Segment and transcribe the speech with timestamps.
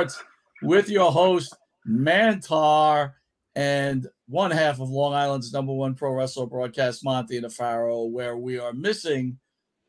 [0.00, 0.24] Sports
[0.62, 1.54] with your host,
[1.86, 3.12] Mantaur,
[3.54, 8.58] and one half of Long Island's number one pro wrestler broadcast, Monty Pharaoh, where we
[8.58, 9.38] are missing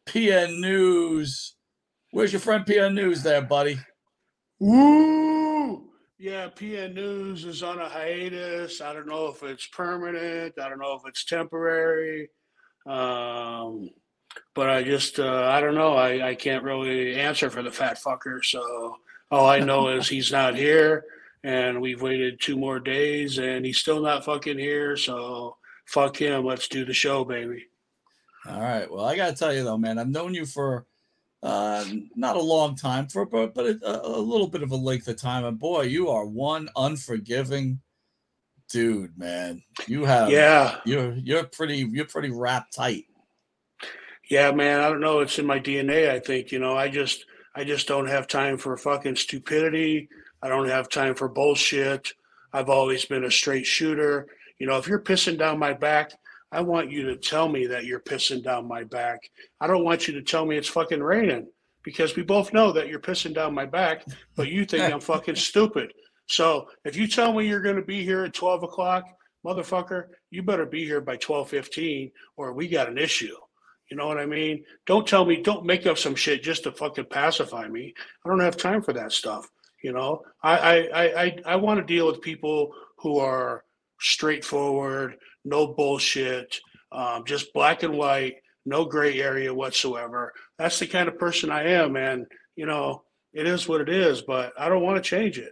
[0.05, 1.55] PN News.
[2.11, 3.79] Where's your friend PN News there, buddy?
[4.59, 5.89] Woo!
[6.17, 8.81] Yeah, PN News is on a hiatus.
[8.81, 10.55] I don't know if it's permanent.
[10.59, 12.29] I don't know if it's temporary.
[12.85, 13.91] Um,
[14.55, 15.93] but I just, uh, I don't know.
[15.93, 18.43] I, I can't really answer for the fat fucker.
[18.43, 18.97] So
[19.31, 21.05] all I know is he's not here,
[21.43, 24.95] and we've waited two more days, and he's still not fucking here.
[24.97, 26.45] So fuck him.
[26.45, 27.65] Let's do the show, baby.
[28.47, 28.91] All right.
[28.91, 30.85] Well, I got to tell you, though, man, I've known you for
[31.43, 35.07] uh, not a long time, for but, but a, a little bit of a length
[35.07, 35.45] of time.
[35.45, 37.79] And boy, you are one unforgiving
[38.69, 39.61] dude, man.
[39.87, 40.79] You have, Yeah.
[40.85, 43.05] you're you're pretty you're pretty wrapped tight.
[44.29, 45.19] Yeah, man, I don't know.
[45.19, 46.09] It's in my DNA.
[46.09, 46.77] I think you know.
[46.77, 47.25] I just,
[47.55, 50.09] I just don't have time for fucking stupidity.
[50.41, 52.13] I don't have time for bullshit.
[52.53, 54.27] I've always been a straight shooter.
[54.59, 56.11] You know, if you're pissing down my back,
[56.51, 59.19] I want you to tell me that you're pissing down my back.
[59.59, 61.47] I don't want you to tell me it's fucking raining
[61.83, 65.35] because we both know that you're pissing down my back, but you think I'm fucking
[65.49, 65.93] stupid.
[66.27, 69.05] So if you tell me you're going to be here at 12 o'clock,
[69.45, 73.35] motherfucker, you better be here by 12:15, or we got an issue.
[73.91, 74.63] You know what I mean?
[74.85, 77.93] Don't tell me, don't make up some shit just to fucking pacify me.
[78.25, 79.49] I don't have time for that stuff.
[79.83, 83.65] You know, I I I I, I want to deal with people who are
[83.99, 86.57] straightforward, no bullshit,
[86.93, 88.35] um, just black and white,
[88.65, 90.31] no gray area whatsoever.
[90.57, 92.25] That's the kind of person I am, and
[92.55, 93.03] you know,
[93.33, 94.21] it is what it is.
[94.21, 95.51] But I don't want to change it.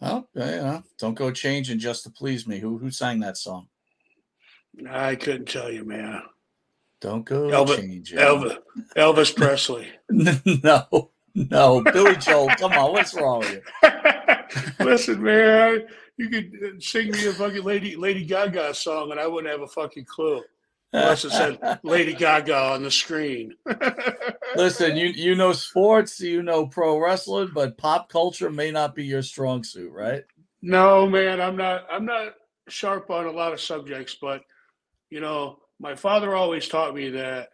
[0.00, 2.58] Well, yeah, you know, don't go changing just to please me.
[2.58, 3.68] Who who sang that song?
[4.90, 6.20] I couldn't tell you, man.
[7.04, 8.16] Don't go Elvis, changing.
[8.16, 8.56] Elvis,
[8.96, 9.86] Elvis Presley.
[10.08, 12.48] no, no, Billy Joel.
[12.58, 13.90] Come on, what's wrong with you?
[14.86, 15.84] Listen, man,
[16.16, 19.60] you could uh, sing me a fucking Lady Lady Gaga song, and I wouldn't have
[19.60, 20.40] a fucking clue
[20.94, 23.54] unless it said Lady Gaga on the screen.
[24.56, 29.04] Listen, you you know sports, you know pro wrestling, but pop culture may not be
[29.04, 30.24] your strong suit, right?
[30.62, 31.86] no, man, I'm not.
[31.92, 32.32] I'm not
[32.70, 34.42] sharp on a lot of subjects, but
[35.10, 37.48] you know, my father always taught me that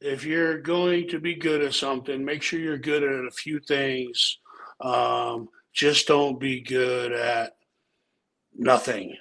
[0.00, 3.58] if you're going to be good at something, make sure you're good at a few
[3.60, 4.38] things.
[4.80, 7.52] Um, just don't be good at
[8.54, 9.16] nothing,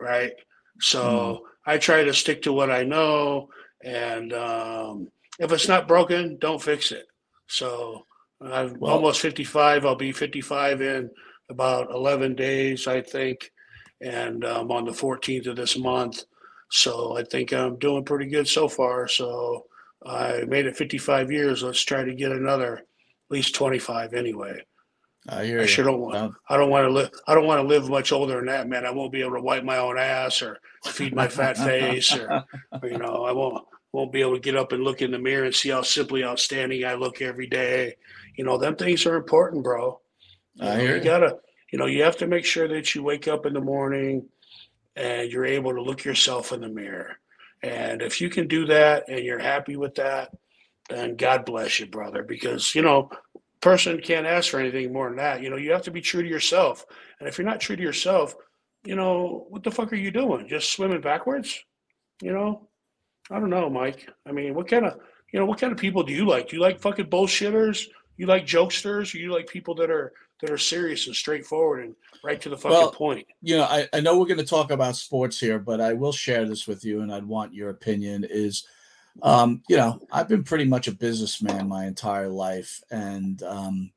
[0.00, 0.32] right?
[0.80, 3.48] So I try to stick to what I know,
[3.82, 5.08] and um,
[5.38, 7.06] if it's not broken, don't fix it.
[7.48, 8.06] So
[8.40, 9.84] I'm Well- almost 55.
[9.84, 11.10] I'll be 55 in
[11.48, 13.50] about 11 days, I think,
[14.00, 16.24] and um, on the 14th of this month.
[16.70, 19.08] So I think I'm doing pretty good so far.
[19.08, 19.66] So
[20.06, 21.62] I made it 55 years.
[21.62, 22.84] Let's try to get another at
[23.28, 24.64] least 25 anyway.
[25.28, 25.68] I hear I you.
[25.68, 26.34] sure don't want.
[26.48, 27.10] I don't want to live.
[27.26, 28.86] I don't want to live much older than that, man.
[28.86, 32.44] I won't be able to wipe my own ass or feed my fat face, or,
[32.82, 33.62] or, you know, I won't
[33.92, 36.24] won't be able to get up and look in the mirror and see how simply
[36.24, 37.96] outstanding I look every day.
[38.36, 40.00] You know, them things are important, bro.
[40.54, 41.00] You, I know, you.
[41.00, 41.36] gotta,
[41.72, 44.26] you know, you have to make sure that you wake up in the morning
[44.96, 47.16] and you're able to look yourself in the mirror.
[47.62, 50.30] And if you can do that and you're happy with that,
[50.88, 52.22] then God bless you, brother.
[52.22, 53.10] Because you know,
[53.60, 55.42] person can't ask for anything more than that.
[55.42, 56.84] You know, you have to be true to yourself.
[57.18, 58.34] And if you're not true to yourself,
[58.84, 60.48] you know, what the fuck are you doing?
[60.48, 61.58] Just swimming backwards?
[62.22, 62.68] You know,
[63.30, 64.08] I don't know, Mike.
[64.26, 64.98] I mean, what kind of,
[65.32, 66.48] you know, what kind of people do you like?
[66.48, 67.86] Do you like fucking bullshitters?
[68.20, 72.40] you like jokesters, you like people that are that are serious and straightforward and right
[72.40, 73.26] to the fucking Well, point.
[73.42, 76.12] you know, I, I know we're going to talk about sports here, but I will
[76.12, 78.24] share this with you, and I'd want your opinion.
[78.28, 78.66] Is,
[79.22, 83.90] um, you know, I've been pretty much a businessman my entire life, and um,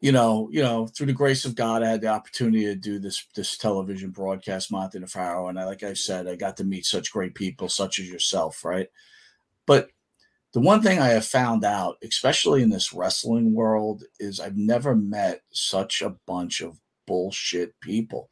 [0.00, 2.98] you know, you know, through the grace of God, I had the opportunity to do
[2.98, 6.64] this this television broadcast, Monte de Faro, and I, like I said, I got to
[6.64, 8.88] meet such great people, such as yourself, right?
[9.66, 9.88] But
[10.54, 14.94] the one thing I have found out, especially in this wrestling world, is I've never
[14.94, 18.30] met such a bunch of bullshit people.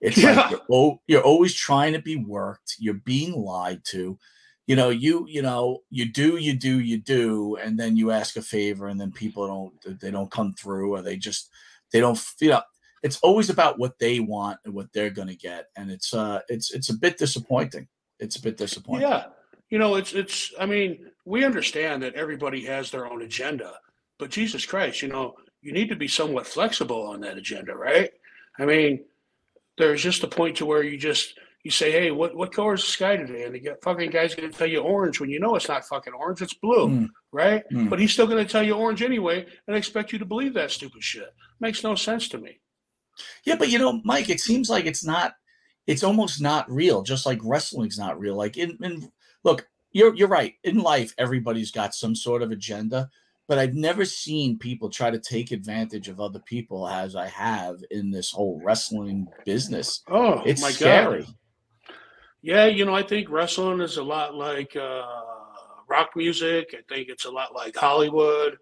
[0.00, 0.34] It's Yeah.
[0.34, 2.76] like you're, oh, you're always trying to be worked.
[2.78, 4.18] You're being lied to.
[4.66, 8.36] You know, you you know, you do, you do, you do, and then you ask
[8.36, 11.50] a favor, and then people don't they don't come through, or they just
[11.90, 12.62] they don't you know.
[13.02, 16.72] It's always about what they want and what they're gonna get, and it's uh it's
[16.72, 17.88] it's a bit disappointing.
[18.20, 19.08] It's a bit disappointing.
[19.08, 19.24] Yeah.
[19.72, 23.72] You know, it's it's I mean, we understand that everybody has their own agenda,
[24.18, 28.10] but Jesus Christ, you know, you need to be somewhat flexible on that agenda, right?
[28.58, 29.02] I mean,
[29.78, 32.82] there's just a point to where you just you say, Hey, what what color is
[32.82, 33.44] the sky today?
[33.44, 36.42] And the fucking guy's gonna tell you orange when you know it's not fucking orange,
[36.42, 37.08] it's blue, Mm.
[37.32, 37.64] right?
[37.72, 37.88] Mm.
[37.88, 41.02] But he's still gonna tell you orange anyway and expect you to believe that stupid
[41.02, 41.32] shit.
[41.60, 42.60] Makes no sense to me.
[43.46, 45.32] Yeah, but you know, Mike, it seems like it's not.
[45.86, 47.02] It's almost not real.
[47.02, 48.36] Just like wrestling's not real.
[48.36, 49.10] Like in, in
[49.44, 50.54] look, you're you're right.
[50.64, 53.10] In life, everybody's got some sort of agenda,
[53.48, 57.76] but I've never seen people try to take advantage of other people as I have
[57.90, 60.02] in this whole wrestling business.
[60.08, 61.22] Oh It's my scary.
[61.22, 61.34] god.
[62.40, 65.02] Yeah, you know, I think wrestling is a lot like uh,
[65.88, 66.74] rock music.
[66.76, 68.58] I think it's a lot like Hollywood.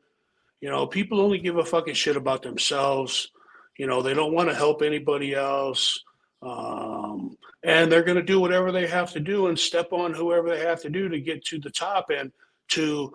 [0.61, 3.31] You know, people only give a fucking shit about themselves.
[3.79, 6.05] You know, they don't want to help anybody else.
[6.43, 10.49] Um, and they're going to do whatever they have to do and step on whoever
[10.49, 12.33] they have to do to get to the top and
[12.69, 13.15] to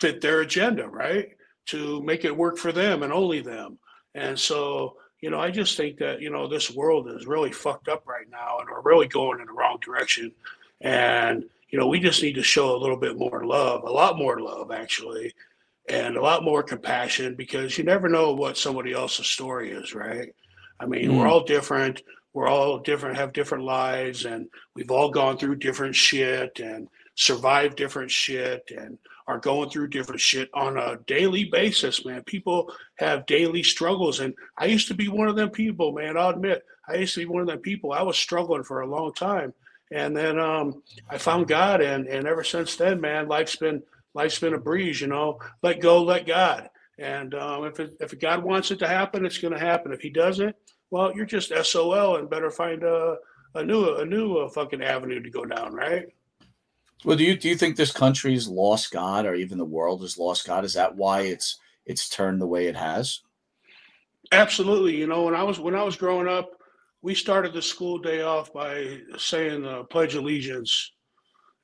[0.00, 1.30] fit their agenda, right?
[1.66, 3.78] To make it work for them and only them.
[4.14, 7.88] And so, you know, I just think that, you know, this world is really fucked
[7.88, 10.32] up right now and we're really going in the wrong direction.
[10.82, 14.18] And, you know, we just need to show a little bit more love, a lot
[14.18, 15.34] more love, actually,
[15.88, 20.34] and a lot more compassion because you never know what somebody else's story is, right?
[20.78, 21.30] I mean, we're Mm.
[21.30, 22.02] all different.
[22.36, 27.78] We're all different, have different lives, and we've all gone through different shit and survived
[27.78, 32.22] different shit and are going through different shit on a daily basis, man.
[32.24, 34.20] People have daily struggles.
[34.20, 36.18] And I used to be one of them people, man.
[36.18, 37.92] I'll admit, I used to be one of them people.
[37.92, 39.54] I was struggling for a long time.
[39.90, 44.40] And then um, I found God, and, and ever since then, man, life's been life's
[44.40, 45.38] been a breeze, you know.
[45.62, 46.68] Let go, let God.
[46.98, 49.94] And um, if it, if God wants it to happen, it's going to happen.
[49.94, 50.54] If He doesn't,
[50.90, 53.16] well, you're just SOL and better find a
[53.54, 56.06] a new a new uh, fucking avenue to go down, right?
[57.04, 60.18] Well, do you do you think this country's lost God, or even the world has
[60.18, 60.64] lost God?
[60.64, 63.20] Is that why it's it's turned the way it has?
[64.32, 64.96] Absolutely.
[64.96, 66.50] You know, when I was when I was growing up,
[67.02, 70.92] we started the school day off by saying the Pledge of Allegiance,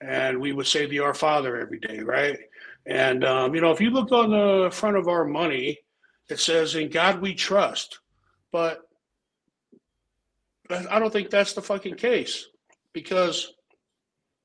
[0.00, 2.38] and we would say the Our Father every day, right?
[2.86, 5.78] And um, you know, if you look on the front of our money,
[6.28, 8.00] it says "In God We Trust,"
[8.52, 8.88] but
[10.72, 12.46] I don't think that's the fucking case
[12.92, 13.52] because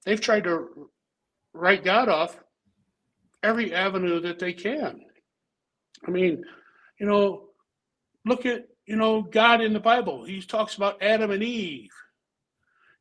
[0.05, 0.89] they've tried to
[1.53, 2.38] write God off
[3.43, 5.01] every avenue that they can.
[6.07, 6.43] I mean,
[7.00, 7.50] you know,
[8.25, 10.25] look at you know God in the Bible.
[10.25, 11.91] He talks about Adam and Eve.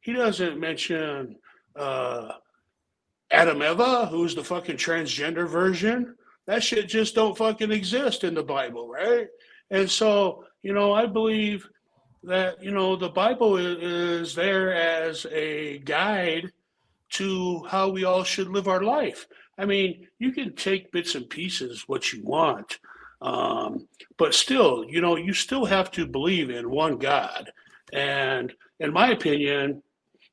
[0.00, 1.36] He doesn't mention
[1.74, 2.32] uh,
[3.30, 6.14] Adam Eva, who's the fucking transgender version.
[6.46, 9.26] That shit just don't fucking exist in the Bible, right?
[9.70, 11.68] And so, you know, I believe
[12.26, 16.52] that you know the Bible is, there as a guide
[17.10, 19.26] to how we all should live our life.
[19.58, 22.78] I mean, you can take bits and pieces what you want,
[23.22, 27.50] um, but still, you know, you still have to believe in one God.
[27.92, 29.82] And in my opinion,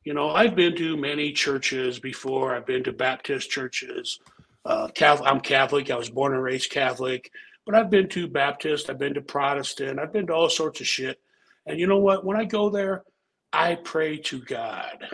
[0.04, 2.56] you know, I've been to many churches before.
[2.56, 4.20] I've been to Baptist churches.
[4.66, 5.92] Uh, Catholic, I'm Catholic.
[5.92, 7.32] I was born and raised Catholic,
[7.66, 8.90] but I've been to Baptist.
[8.90, 10.00] I've been to Protestant.
[10.00, 11.22] I've been to all sorts of shit.
[11.66, 12.26] And you know what?
[12.26, 13.04] When I go there,
[13.52, 15.06] I pray to God.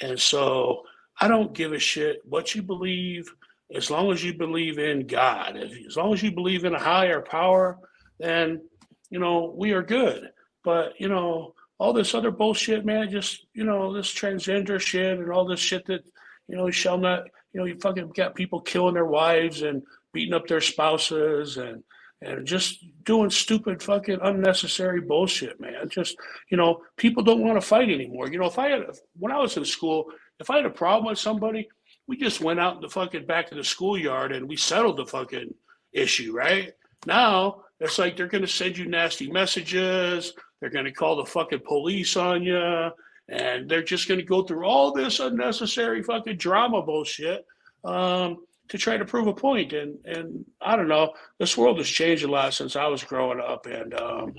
[0.00, 0.82] And so
[1.20, 3.32] I don't give a shit what you believe,
[3.74, 5.56] as long as you believe in God.
[5.56, 7.78] As long as you believe in a higher power,
[8.18, 8.62] then
[9.10, 10.30] you know we are good.
[10.62, 13.10] But you know all this other bullshit, man.
[13.10, 16.04] Just you know this transgender shit and all this shit that
[16.48, 17.24] you know shall not.
[17.52, 21.82] You know you fucking got people killing their wives and beating up their spouses and
[22.22, 25.88] and just doing stupid fucking unnecessary bullshit, man.
[25.88, 26.16] Just
[26.50, 28.28] you know people don't want to fight anymore.
[28.28, 28.82] You know if I had
[29.18, 30.06] when I was in school
[30.40, 31.68] if I had a problem with somebody,
[32.06, 35.06] we just went out in the fucking back of the schoolyard and we settled the
[35.06, 35.54] fucking
[35.92, 36.72] issue, right?
[37.06, 40.32] Now it's like they're to send you nasty messages.
[40.60, 42.90] They're to call the fucking police on you,
[43.28, 47.44] and they're just to go through all this unnecessary fucking drama bullshit
[47.84, 49.72] um, to try to prove a point.
[49.72, 53.40] And and I don't know, this world has changed a lot since I was growing
[53.40, 54.34] up, and um,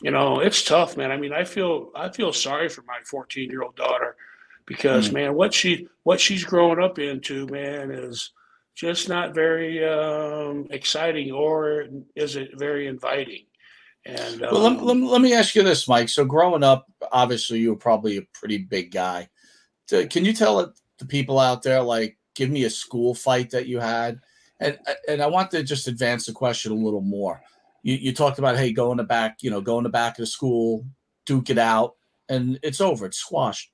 [0.00, 1.10] you know it's tough, man.
[1.10, 4.16] I mean, I feel I feel sorry for my 14 year old daughter
[4.66, 5.12] because Mm.
[5.14, 8.30] man, what she what she's growing up into, man, is
[8.74, 13.44] just not very um, exciting or is it very inviting?
[14.04, 16.08] And Well, let, um, let, let me ask you this, Mike.
[16.08, 19.28] So, growing up, obviously, you were probably a pretty big guy.
[19.88, 23.78] Can you tell the people out there, like, give me a school fight that you
[23.80, 24.20] had?
[24.60, 27.42] And and I want to just advance the question a little more.
[27.82, 30.12] You, you talked about, hey, go in the back, you know, go in the back
[30.12, 30.86] of the school,
[31.26, 31.96] duke it out,
[32.28, 33.06] and it's over.
[33.06, 33.70] It's squashed.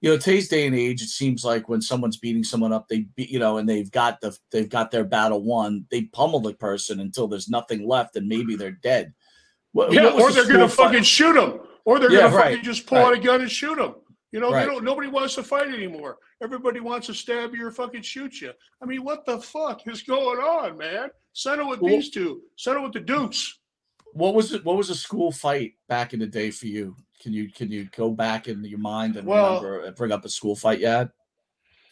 [0.00, 3.00] You know, today's day and age, it seems like when someone's beating someone up, they
[3.16, 5.86] beat, you know, and they've got the they've got their battle won.
[5.90, 9.12] They pummel the person until there's nothing left, and maybe they're dead.
[9.72, 10.86] What- yeah, what or the they're gonna fight?
[10.86, 13.50] fucking shoot them, or they're Yeah, gonna right, fucking just pull out a gun and
[13.50, 13.94] shoot him.
[14.34, 14.66] You know, Right.
[14.66, 14.82] they don't.
[14.82, 16.18] Nobody wants to fight anymore.
[16.42, 18.50] Everybody wants to stab you or fucking shoot you.
[18.82, 21.10] I mean, what the fuck is going on, man?
[21.34, 22.42] Settle with Well- these two.
[22.56, 23.60] Settle with the Dukes.
[24.12, 24.64] What was it?
[24.64, 26.96] What was a school fight back in the day for you?
[27.22, 30.24] Can you can you go back in your mind and Well- remember and bring up
[30.24, 31.12] a school fight you had?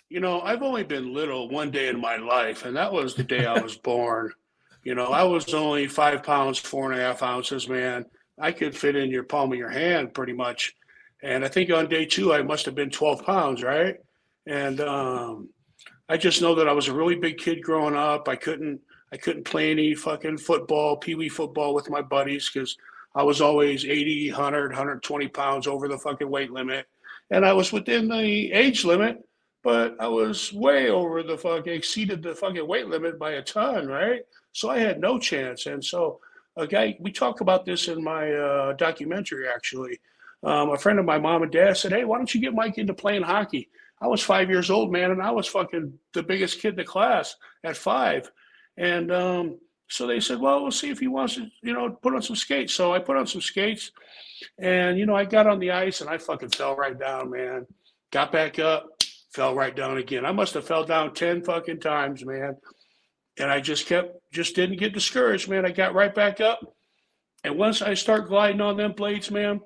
[0.09, 3.23] You know, I've only been little one day in my life, and that was the
[3.23, 4.33] day I was born.
[4.83, 8.05] You know, I was only five pounds, four and a half ounces, man.
[8.37, 10.75] I could fit in your palm of your hand pretty much.
[11.23, 13.97] And I think on day two, I must have been 12 pounds, right?
[14.47, 15.51] And um,
[16.09, 18.29] I just know that I was a really big kid growing up.
[18.29, 18.81] I couldn't,
[19.13, 22.77] I couldn't play any fucking football, pee wee football with my buddies because
[23.15, 26.87] I was always 80, 100, 120 pounds over the fucking weight limit.
[27.31, 29.19] And I was within the age limit,
[29.63, 33.87] but I was way over the fucking, exceeded the fucking weight limit by a ton,
[33.87, 34.23] right?
[34.53, 35.67] So I had no chance.
[35.67, 36.21] And so
[36.57, 40.01] a guy, we talk about this in my uh, documentary actually.
[40.45, 42.79] Um, a friend of my mom and dad said, Hey, why don't you get Mike
[42.79, 43.69] into playing hockey?
[44.01, 46.85] I was five years old, man, and I was fucking the biggest kid in the
[46.85, 48.31] class at five.
[48.77, 49.59] And um,
[49.89, 52.35] so they said, Well, we'll see if he wants to, you know, put on some
[52.35, 52.75] skates.
[52.75, 53.93] So I put on some skates
[54.59, 57.67] and, you know, I got on the ice and I fucking fell right down, man.
[58.11, 58.89] Got back up,
[59.33, 60.27] fell right down again.
[60.27, 62.57] I must have fell down 10 fucking times, man.
[63.39, 65.65] And I just kept, just didn't get discouraged, man.
[65.65, 66.61] I got right back up.
[67.45, 69.61] And once I start gliding on them blades, man,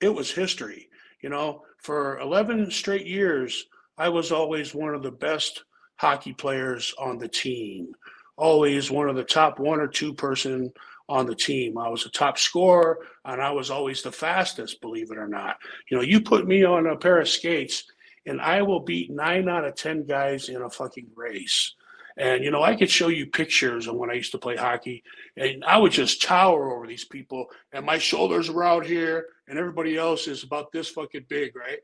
[0.00, 0.88] it was history.
[1.20, 3.66] You know, for 11 straight years,
[3.98, 5.64] I was always one of the best
[5.96, 7.92] hockey players on the team.
[8.36, 10.72] Always one of the top one or two person
[11.10, 11.76] on the team.
[11.76, 15.56] I was a top scorer and I was always the fastest, believe it or not.
[15.90, 17.84] You know, you put me on a pair of skates
[18.26, 21.74] and I will beat nine out of 10 guys in a fucking race.
[22.16, 25.02] And, you know, I could show you pictures of when I used to play hockey
[25.36, 29.58] and I would just tower over these people and my shoulders were out here and
[29.58, 31.80] everybody else is about this fucking big, right?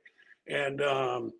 [0.46, 1.32] And, um,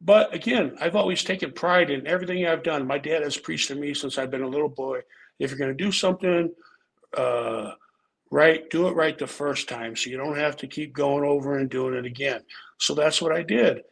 [0.00, 2.86] but again, I've always taken pride in everything I've done.
[2.86, 5.00] My dad has preached to me since I've been a little boy.
[5.38, 6.52] If you're to do something,
[7.16, 7.72] uh,
[8.30, 11.58] right, do it right the first time, so you don't have to keep going over
[11.58, 12.40] and doing it again.
[12.78, 13.82] So that's what I did,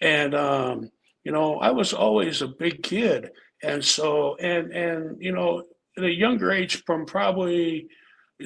[0.00, 0.90] and um,
[1.24, 5.64] you know, I was always a big kid, and so and and you know,
[5.96, 7.88] at a younger age, from probably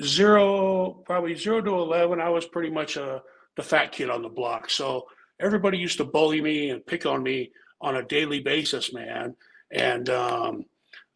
[0.03, 3.23] zero, probably zero to eleven, I was pretty much a
[3.57, 4.71] the fat kid on the block.
[4.71, 5.07] So
[5.41, 9.35] everybody used to bully me and pick on me on a daily basis, man.
[9.71, 10.65] And um,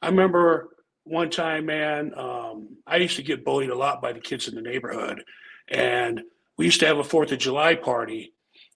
[0.02, 0.70] I remember
[1.04, 4.54] one time, man, um, I used to get bullied a lot by the kids in
[4.54, 5.22] the neighborhood.
[5.68, 6.22] And
[6.58, 8.32] we used to have a Fourth of July party.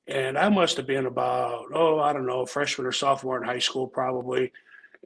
[0.06, 3.58] And I must have been about, oh, I don't know, freshman or sophomore in high
[3.58, 4.52] school, probably.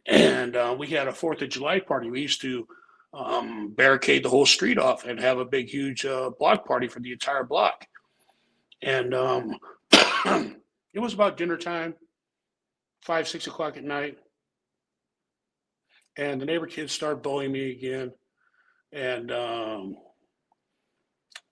[0.07, 2.11] And uh, we had a Fourth of July party.
[2.11, 2.67] We used to
[3.15, 7.01] um, barricade the whole street off and have a big, huge uh, block party for
[7.01, 7.87] the entire block.
[8.83, 9.57] And um,
[9.93, 11.95] it was about dinner time,
[13.03, 14.19] five, six o'clock at night.
[16.17, 18.13] And the neighbor kids started bullying me again.
[18.93, 19.97] And um,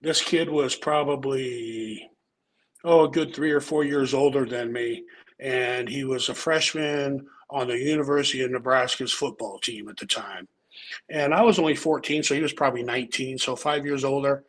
[0.00, 2.08] this kid was probably,
[2.84, 5.04] oh, a good three or four years older than me.
[5.40, 10.48] And he was a freshman on the University of Nebraska's football team at the time.
[11.08, 14.44] And I was only 14, so he was probably 19, so five years older.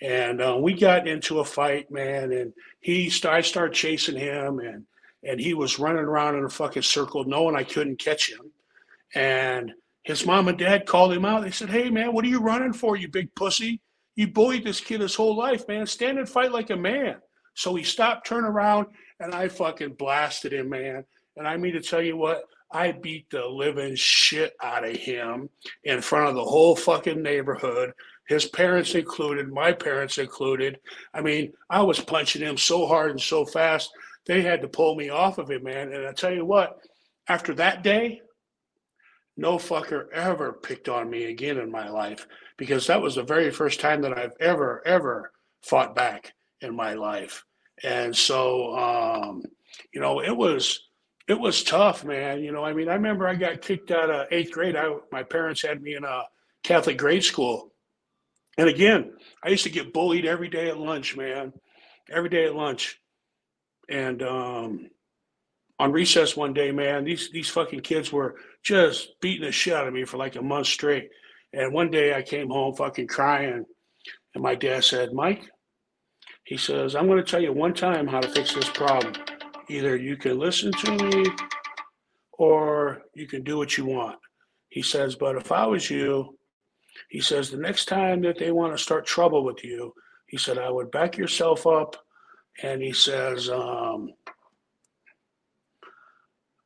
[0.00, 2.32] And uh, we got into a fight, man.
[2.32, 4.84] And he, st- I started chasing him, and
[5.24, 8.50] and he was running around in a fucking circle, knowing I couldn't catch him.
[9.14, 9.72] And
[10.02, 11.42] his mom and dad called him out.
[11.42, 13.80] They said, "Hey, man, what are you running for, you big pussy?
[14.16, 15.86] You bullied this kid his whole life, man.
[15.86, 17.16] Stand and fight like a man."
[17.54, 18.86] So he stopped, turned around,
[19.20, 21.04] and I fucking blasted him, man.
[21.36, 25.50] And I mean to tell you what, I beat the living shit out of him
[25.84, 27.92] in front of the whole fucking neighborhood,
[28.26, 30.78] his parents included, my parents included.
[31.12, 33.90] I mean, I was punching him so hard and so fast,
[34.26, 35.92] they had to pull me off of him, man.
[35.92, 36.78] And I tell you what,
[37.28, 38.22] after that day,
[39.36, 43.50] no fucker ever picked on me again in my life because that was the very
[43.50, 47.44] first time that I've ever, ever fought back in my life.
[47.82, 49.42] And so, um,
[49.92, 50.88] you know, it was
[51.32, 52.44] it was tough, man.
[52.44, 54.76] You know, I mean, I remember I got kicked out of eighth grade.
[54.76, 56.24] I my parents had me in a
[56.62, 57.72] Catholic grade school,
[58.58, 61.54] and again, I used to get bullied every day at lunch, man,
[62.10, 63.00] every day at lunch,
[63.88, 64.90] and um,
[65.78, 69.88] on recess one day, man, these these fucking kids were just beating the shit out
[69.88, 71.08] of me for like a month straight.
[71.54, 73.64] And one day I came home fucking crying,
[74.34, 75.48] and my dad said, "Mike,"
[76.44, 79.14] he says, "I'm going to tell you one time how to fix this problem."
[79.68, 81.26] Either you can listen to me
[82.32, 84.18] or you can do what you want.
[84.68, 86.38] He says, but if I was you,
[87.08, 89.94] he says, the next time that they want to start trouble with you,
[90.26, 91.96] he said, I would back yourself up.
[92.62, 94.10] And he says, um,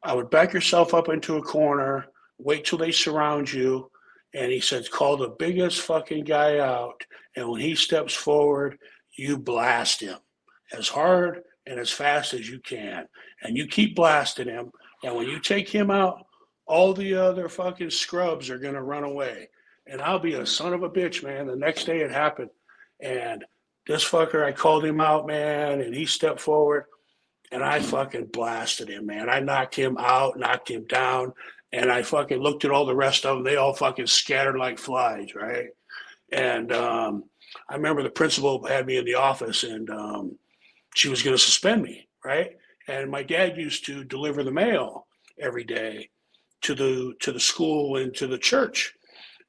[0.02, 2.06] I would back yourself up into a corner,
[2.38, 3.90] wait till they surround you.
[4.34, 7.04] And he says, call the biggest fucking guy out.
[7.36, 8.78] And when he steps forward,
[9.16, 10.18] you blast him
[10.72, 13.06] as hard and as fast as you can.
[13.42, 14.70] And you keep blasting him.
[15.04, 16.26] And when you take him out,
[16.66, 19.48] all the other fucking scrubs are going to run away.
[19.86, 21.46] And I'll be a son of a bitch, man.
[21.46, 22.50] The next day it happened.
[23.00, 23.44] And
[23.86, 26.86] this fucker, I called him out, man, and he stepped forward
[27.52, 29.28] and I fucking blasted him, man.
[29.28, 31.32] I knocked him out, knocked him down,
[31.72, 33.44] and I fucking looked at all the rest of them.
[33.44, 35.68] They all fucking scattered like flies, right?
[36.32, 37.24] And um,
[37.68, 40.38] I remember the principal had me in the office and um,
[40.96, 42.52] she was going to suspend me, right?
[42.88, 45.06] And my dad used to deliver the mail
[45.38, 46.08] every day
[46.62, 48.94] to the to the school and to the church.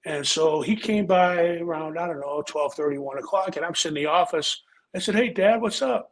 [0.05, 3.75] And so he came by around, I don't know, 12 30, 1 o'clock, and I'm
[3.75, 4.61] sitting in the office.
[4.93, 6.11] I said, Hey, Dad, what's up?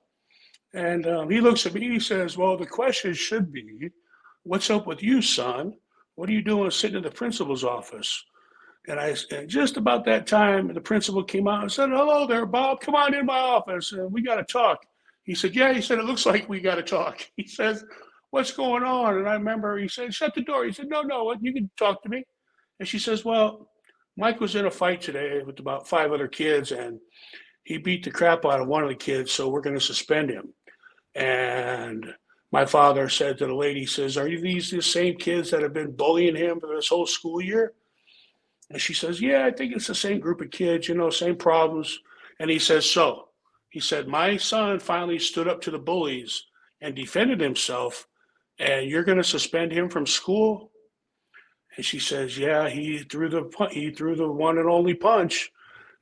[0.74, 3.90] And um, he looks at me, and he says, Well, the question should be,
[4.44, 5.74] What's up with you, son?
[6.16, 8.24] What are you doing sitting in the principal's office?
[8.88, 12.46] And I and just about that time, the principal came out and said, Hello there,
[12.46, 12.80] Bob.
[12.80, 13.92] Come on in my office.
[13.92, 14.86] and we got to talk.
[15.26, 15.74] He said, Yeah.
[15.74, 17.22] He said, It looks like we got to talk.
[17.36, 17.84] He says,
[18.32, 19.18] What's going on?
[19.18, 20.66] And I remember he said, Shut the door.
[20.66, 22.24] He said, No, no, you can talk to me.
[22.80, 23.70] And she says, Well,
[24.18, 27.00] Mike was in a fight today with about five other kids and
[27.64, 29.32] he beat the crap out of one of the kids.
[29.32, 30.54] So we're going to suspend him.
[31.16, 32.14] And
[32.52, 35.92] my father said to the lady, says, Are these the same kids that have been
[35.92, 37.74] bullying him for this whole school year?
[38.70, 41.36] And she says, Yeah, I think it's the same group of kids, you know, same
[41.36, 42.00] problems.
[42.40, 43.25] And he says, So
[43.76, 46.46] he said, My son finally stood up to the bullies
[46.80, 48.08] and defended himself,
[48.58, 50.72] and you're going to suspend him from school?
[51.76, 55.52] And she says, Yeah, he threw the he threw the one and only punch.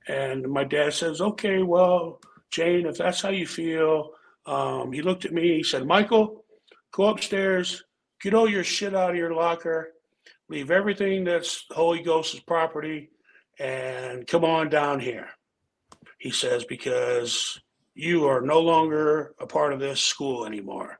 [0.07, 4.11] And my dad says, Okay, well, Jane, if that's how you feel,
[4.45, 5.57] um, he looked at me.
[5.57, 6.45] He said, Michael,
[6.91, 7.83] go upstairs,
[8.21, 9.93] get all your shit out of your locker,
[10.47, 13.09] leave everything that's Holy Ghost's property,
[13.57, 15.29] and come on down here.
[16.19, 17.59] He says, because
[17.95, 20.99] you are no longer a part of this school anymore.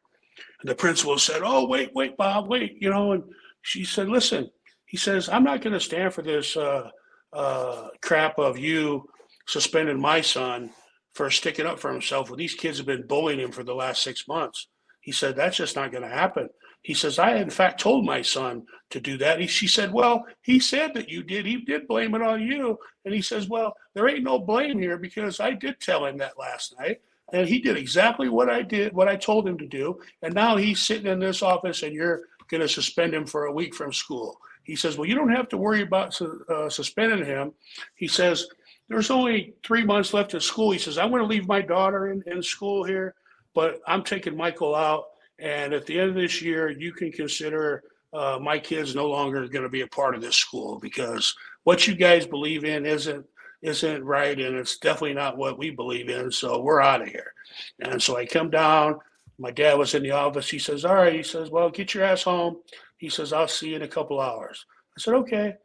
[0.62, 3.23] And the principal said, Oh, wait, wait, Bob, wait, you know, and
[3.62, 4.49] she said, Listen,
[4.86, 6.89] he says, I'm not going to stand for this uh,
[7.32, 9.10] uh, crap of you
[9.47, 10.69] suspending my son
[11.13, 12.29] for sticking up for himself.
[12.29, 14.67] Well, these kids have been bullying him for the last six months.
[15.01, 16.49] He said, That's just not going to happen.
[16.84, 19.39] He says, I in fact told my son to do that.
[19.39, 21.46] He, she said, Well, he said that you did.
[21.46, 22.78] He did blame it on you.
[23.06, 26.38] And he says, Well, there ain't no blame here because I did tell him that
[26.38, 27.02] last night.
[27.32, 30.00] And he did exactly what I did, what I told him to do.
[30.22, 33.52] And now he's sitting in this office and you're going to suspend him for a
[33.52, 34.38] week from school.
[34.63, 37.54] He says, Well, you don't have to worry about uh, suspending him.
[37.96, 38.48] He says,
[38.89, 40.72] There's only three months left of school.
[40.72, 43.15] He says, I'm going to leave my daughter in, in school here,
[43.56, 45.06] but I'm taking Michael out
[45.39, 49.48] and at the end of this year, you can consider uh, my kids no longer
[49.48, 53.26] going to be a part of this school because what you guys believe in isn't
[53.62, 56.30] isn't right, and it's definitely not what we believe in.
[56.30, 57.34] So we're out of here.
[57.80, 59.00] And so I come down.
[59.39, 60.50] My dad was in the office.
[60.50, 62.62] He says, "All right." He says, "Well, get your ass home."
[62.98, 64.65] He says, "I'll see you in a couple hours."
[64.98, 65.56] I said, "Okay."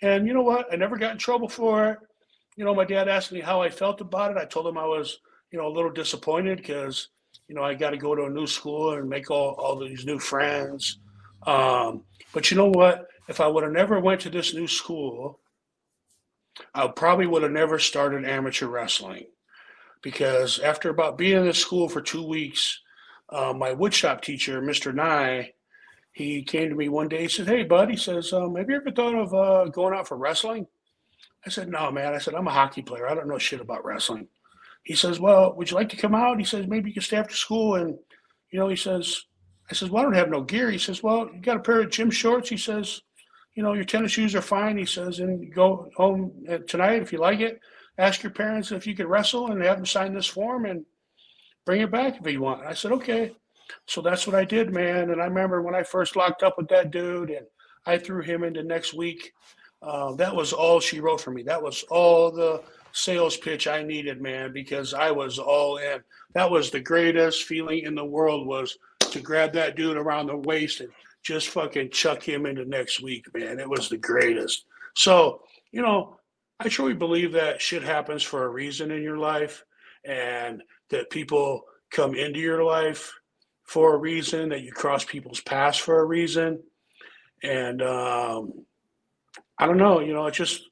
[0.00, 0.72] And you know what?
[0.72, 1.98] I never got in trouble for it.
[2.56, 4.36] You know, my dad asked me how I felt about it.
[4.36, 5.18] I told him I was,
[5.50, 7.08] you know, a little disappointed because
[7.48, 10.04] you know, I got to go to a new school and make all, all these
[10.04, 10.98] new friends.
[11.46, 13.08] Um, but you know what?
[13.28, 15.40] If I would have never went to this new school,
[16.74, 19.26] I probably would have never started amateur wrestling
[20.02, 22.80] because after about being in the school for two weeks,
[23.30, 24.94] uh, my woodshop teacher, Mr.
[24.94, 25.52] Nye,
[26.12, 27.22] he came to me one day.
[27.22, 30.08] He said, "Hey, bud," he says, um, "Have you ever thought of uh, going out
[30.08, 30.66] for wrestling?"
[31.46, 33.08] I said, "No, man." I said, "I'm a hockey player.
[33.08, 34.28] I don't know shit about wrestling."
[34.88, 37.18] He says, "Well, would you like to come out?" He says, "Maybe you can stay
[37.18, 37.98] after school." And
[38.50, 39.22] you know, he says,
[39.70, 41.82] "I says, well, I don't have no gear." He says, "Well, you got a pair
[41.82, 43.02] of gym shorts." He says,
[43.54, 47.12] "You know, your tennis shoes are fine." He says, "And go home uh, tonight if
[47.12, 47.60] you like it.
[47.98, 50.86] Ask your parents if you could wrestle and have them sign this form and
[51.66, 53.36] bring it back if you want." I said, "Okay."
[53.84, 55.10] So that's what I did, man.
[55.10, 57.46] And I remember when I first locked up with that dude, and
[57.84, 59.34] I threw him into next week.
[59.82, 61.42] Uh, that was all she wrote for me.
[61.42, 66.02] That was all the sales pitch I needed, man, because I was all in.
[66.34, 70.36] That was the greatest feeling in the world was to grab that dude around the
[70.36, 70.90] waist and
[71.22, 73.58] just fucking chuck him into next week, man.
[73.58, 74.64] It was the greatest.
[74.94, 76.18] So, you know,
[76.60, 79.64] I truly believe that shit happens for a reason in your life
[80.04, 83.12] and that people come into your life
[83.64, 86.62] for a reason, that you cross people's paths for a reason.
[87.42, 88.64] And um,
[89.58, 90.67] I don't know, you know, it's just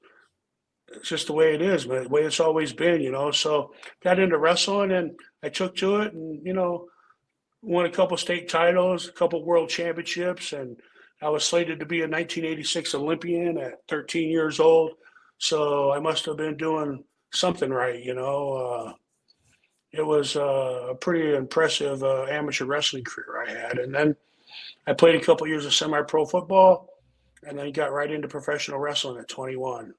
[0.88, 1.84] it's just the way it is.
[1.84, 3.30] The way it's always been, you know.
[3.30, 3.72] So
[4.02, 6.88] got into wrestling and I took to it and, you know,
[7.62, 10.76] won a couple state titles, a couple world championships, and
[11.20, 14.92] I was slated to be a 1986 Olympian at 13 years old.
[15.38, 18.52] So I must have been doing something right, you know.
[18.52, 18.92] Uh,
[19.92, 23.78] it was uh, a pretty impressive uh, amateur wrestling career I had.
[23.78, 24.16] And then
[24.86, 26.88] I played a couple years of semi pro football
[27.42, 29.94] and then got right into professional wrestling at 21.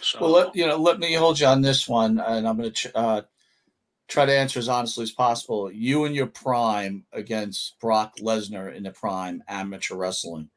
[0.00, 2.72] So, Well, let you know, let me hold you on this one, and I'm going
[2.72, 3.22] to uh,
[4.08, 5.70] try to answer as honestly as possible.
[5.70, 10.50] You in your prime against Brock Lesnar in the prime amateur wrestling,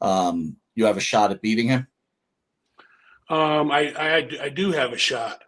[0.00, 1.86] um, you have a shot at beating him.
[3.28, 5.42] um, I, I, I do have a shot.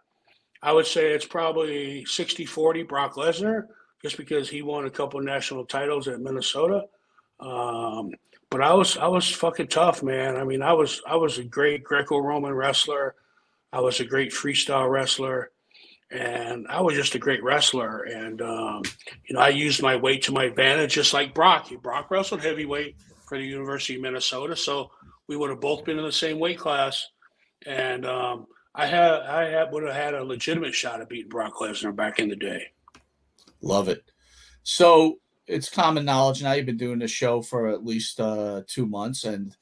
[0.61, 3.67] I would say it's probably 60 40 Brock Lesnar,
[4.03, 6.83] just because he won a couple national titles at Minnesota.
[7.39, 8.11] Um,
[8.51, 10.35] but I was I was fucking tough, man.
[10.35, 13.15] I mean, I was I was a great Greco-Roman wrestler.
[13.73, 15.51] I was a great freestyle wrestler,
[16.11, 18.03] and I was just a great wrestler.
[18.03, 18.83] And um,
[19.25, 21.69] you know, I used my weight to my advantage, just like Brock.
[21.81, 24.91] Brock wrestled heavyweight for the University of Minnesota, so
[25.27, 27.07] we would have both been in the same weight class.
[27.65, 31.53] And um, I had I had, would have had a legitimate shot at beating Brock
[31.55, 32.67] Lesnar back in the day.
[33.61, 34.03] Love it.
[34.63, 35.19] So
[35.51, 36.53] it's common knowledge now.
[36.53, 39.55] You've been doing this show for at least uh, two months, and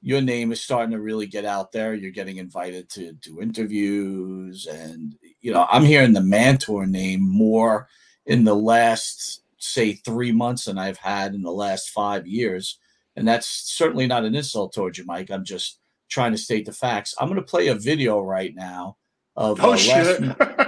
[0.00, 1.94] your name is starting to really get out there.
[1.94, 7.88] You're getting invited to do interviews, and you know I'm hearing the Mantaur name more
[8.26, 12.78] in the last say three months than I've had in the last five years,
[13.16, 15.30] and that's certainly not an insult towards you, Mike.
[15.30, 17.14] I'm just trying to state the facts.
[17.18, 18.98] I'm going to play a video right now
[19.34, 20.20] of Oh uh, last,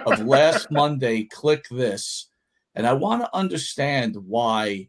[0.06, 1.24] of last Monday.
[1.26, 2.28] Kliq This.
[2.74, 4.88] And I want to understand why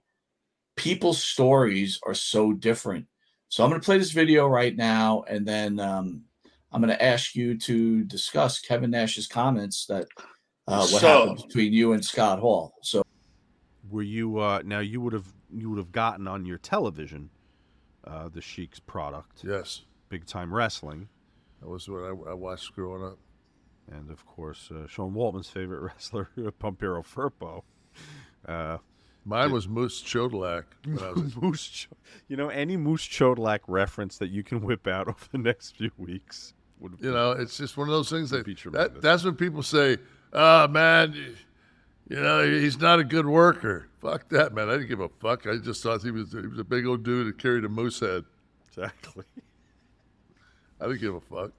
[0.75, 3.05] people's stories are so different.
[3.49, 6.23] So I'm going to play this video right now, and then um,
[6.71, 10.07] I'm going to ask you to discuss Kevin Nash's comments that
[10.67, 12.73] uh, what So- happened between you and Scott Hall.
[12.81, 13.03] So
[13.89, 17.29] Were you uh, now you would have you would have gotten on your television
[18.03, 21.07] uh, the Sheik's product, Yes, big time wrestling,
[21.61, 23.17] that was what I, I watched growing up.
[23.91, 27.61] and of course uh, Sean Waltman's favorite wrestler, Pampero Firpo.
[28.47, 28.77] Uh,
[29.27, 30.65] Mine was Moose Cholak.
[30.85, 31.89] When I was, Moose, Ch-
[32.27, 35.91] you know, any Moose Cholak reference that you can whip out over the next few
[35.97, 39.63] weeks would you know, it's just one of those things that, that that's when people
[39.63, 39.97] say,
[40.33, 41.35] "Ah, man, you,
[42.09, 44.69] you know, he's not a good worker." Fuck that, man.
[44.69, 45.47] I didn't give a fuck.
[45.47, 47.99] I just thought he was he was a big old dude that carried a moose
[48.01, 48.25] head.
[48.67, 49.23] exactly.
[50.81, 51.51] I didn't give a fuck.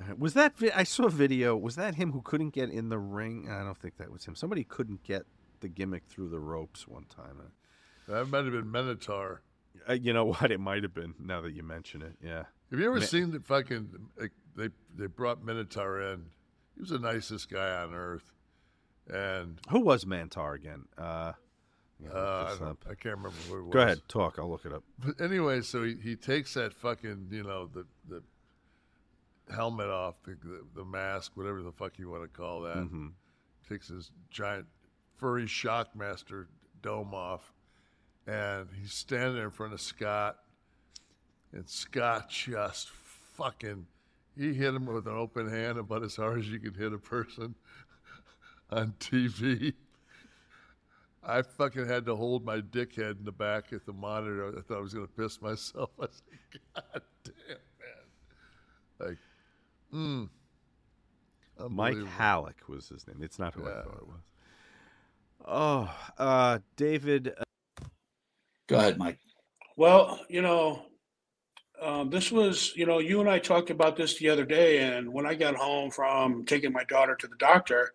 [0.00, 1.56] Uh, Was that I saw a video?
[1.56, 3.48] Was that him who couldn't get in the ring?
[3.50, 4.34] I don't think that was him.
[4.36, 5.24] Somebody couldn't get
[5.64, 7.38] the gimmick through the ropes one time.
[8.06, 9.40] That might have been Minotaur.
[9.88, 10.52] Uh, you know what?
[10.52, 11.14] It might have been.
[11.18, 12.44] Now that you mention it, yeah.
[12.70, 13.88] Have you ever seen the fucking?
[14.20, 16.26] Like, they they brought Minotaur in.
[16.74, 18.32] He was the nicest guy on earth,
[19.08, 20.84] and Who was Mantaur again?
[20.98, 21.32] Uh,
[22.02, 23.72] yeah, uh, I, I can't remember who it was.
[23.72, 24.38] Go ahead, talk.
[24.38, 24.82] I'll look it up.
[24.98, 28.22] But anyway, so he, he takes that fucking you know the the
[29.54, 32.76] helmet off, the, the the mask, whatever the fuck you want to call that.
[32.76, 33.12] Mhm.
[33.68, 34.66] Takes his giant
[35.16, 36.46] furry shockmaster
[36.82, 37.52] dome off,
[38.26, 40.38] and he's standing in front of Scott,
[41.52, 42.90] and Scott just
[43.36, 43.86] fucking
[44.36, 46.98] he hit him with an open hand about as hard as you can hit a
[46.98, 47.54] person
[48.70, 49.74] on TV.
[51.22, 54.48] I fucking had to hold my dickhead in the back at the monitor.
[54.48, 55.90] I thought I was going to piss myself.
[55.98, 59.08] I was like, God damn, man.
[59.08, 59.18] Like,
[59.92, 61.70] mm.
[61.70, 61.96] Mike.
[62.18, 63.18] Halac was his name.
[63.22, 64.33] It's not who I thought it was.
[65.44, 67.34] Oh, uh, David.
[67.36, 67.84] uh,
[68.68, 69.18] go ahead, Mike.
[69.76, 70.86] Well, you know,
[71.80, 75.12] um, this was, you know, you and I talked about this the other day, and
[75.12, 77.92] when I got home from taking my daughter to the doctor,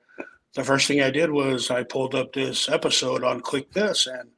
[0.54, 4.30] the first thing I did was I pulled up this episode on Kliq This and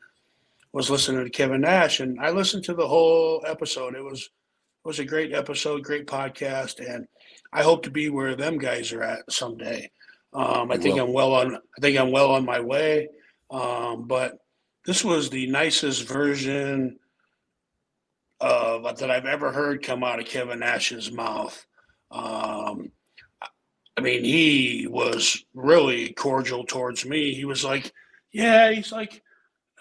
[0.74, 3.96] was listening to Kevin Nash, and I listened to the whole episode.
[3.96, 7.08] It was it was a great episode, great podcast, and
[7.54, 9.92] I hope to be where them guys are at someday.
[10.34, 11.06] Um, I think will.
[11.06, 11.56] I'm well on.
[11.56, 13.10] I think I'm well on my way.
[13.50, 14.40] Um, but
[14.86, 16.98] this was the nicest version
[18.40, 21.66] of that I've ever heard come out of Kevin Nash's mouth.
[22.10, 22.92] Um,
[23.98, 27.34] I mean, he was really cordial towards me.
[27.34, 27.92] He was like,
[28.32, 29.22] "Yeah," he's like,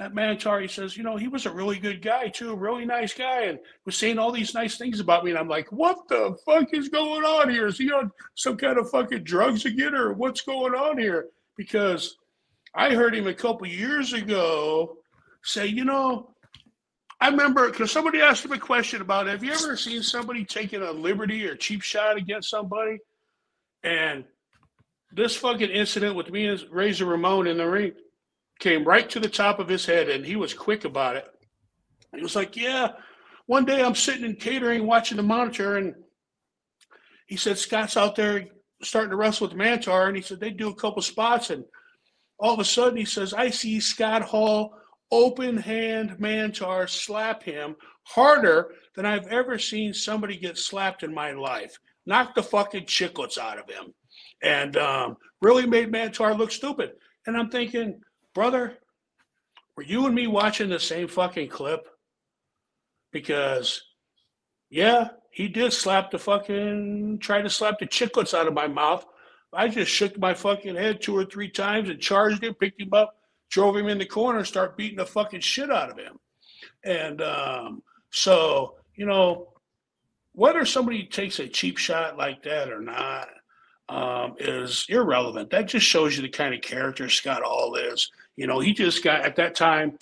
[0.01, 3.13] "That Mantaur." He says, "You know, he was a really good guy too, really nice
[3.13, 6.39] guy, and was saying all these nice things about me." And I'm like, "What the
[6.47, 7.67] fuck is going on here?
[7.67, 12.17] Is he on some kind of fucking drugs again, or what's going on here?" Because
[12.75, 14.97] I heard him a couple years ago
[15.45, 16.35] say, "You know."
[17.21, 20.81] I remember because somebody asked him a question about have you ever seen somebody taking
[20.81, 22.97] a liberty or cheap shot against somebody?
[23.83, 24.25] And
[25.13, 27.93] this fucking incident with me and Razor Ramon in the ring
[28.61, 31.27] came right to the top of his head, and he was quick about it.
[32.15, 32.93] He was like, "Yeah,
[33.47, 35.95] one day I'm sitting in catering watching the monitor, and
[37.27, 38.47] he said Scott's out there
[38.83, 41.65] starting to wrestle with Mantaur, and he said they do a couple spots, and
[42.39, 44.77] all of a sudden he says I see Scott Hall
[45.11, 51.33] open hand Mantaur slap him harder than I've ever seen somebody get slapped in my
[51.33, 51.79] life.
[52.07, 53.93] Knocked the fucking chicklets out of him
[54.43, 56.93] and um, really made Mantaur look stupid.
[57.27, 58.01] And I'm thinking,
[58.35, 58.79] brother,
[59.77, 61.89] were you and me watching the same fucking clip?
[63.13, 63.83] Because,
[64.69, 69.05] yeah, he did slap the fucking, try to slap the chicklets out of my mouth.
[69.53, 72.93] I just shook my fucking head two or three times and charged him, picked him
[72.93, 73.17] up,
[73.51, 76.19] drove him in the corner, start beating the fucking shit out of him.
[76.85, 79.49] And um, so, you know,
[80.33, 83.29] whether somebody takes a cheap shot like that or not
[83.89, 85.51] um, is irrelevant.
[85.51, 88.11] That just shows you the kind of character Scott Hall is.
[88.41, 89.99] You know, he just got at that time,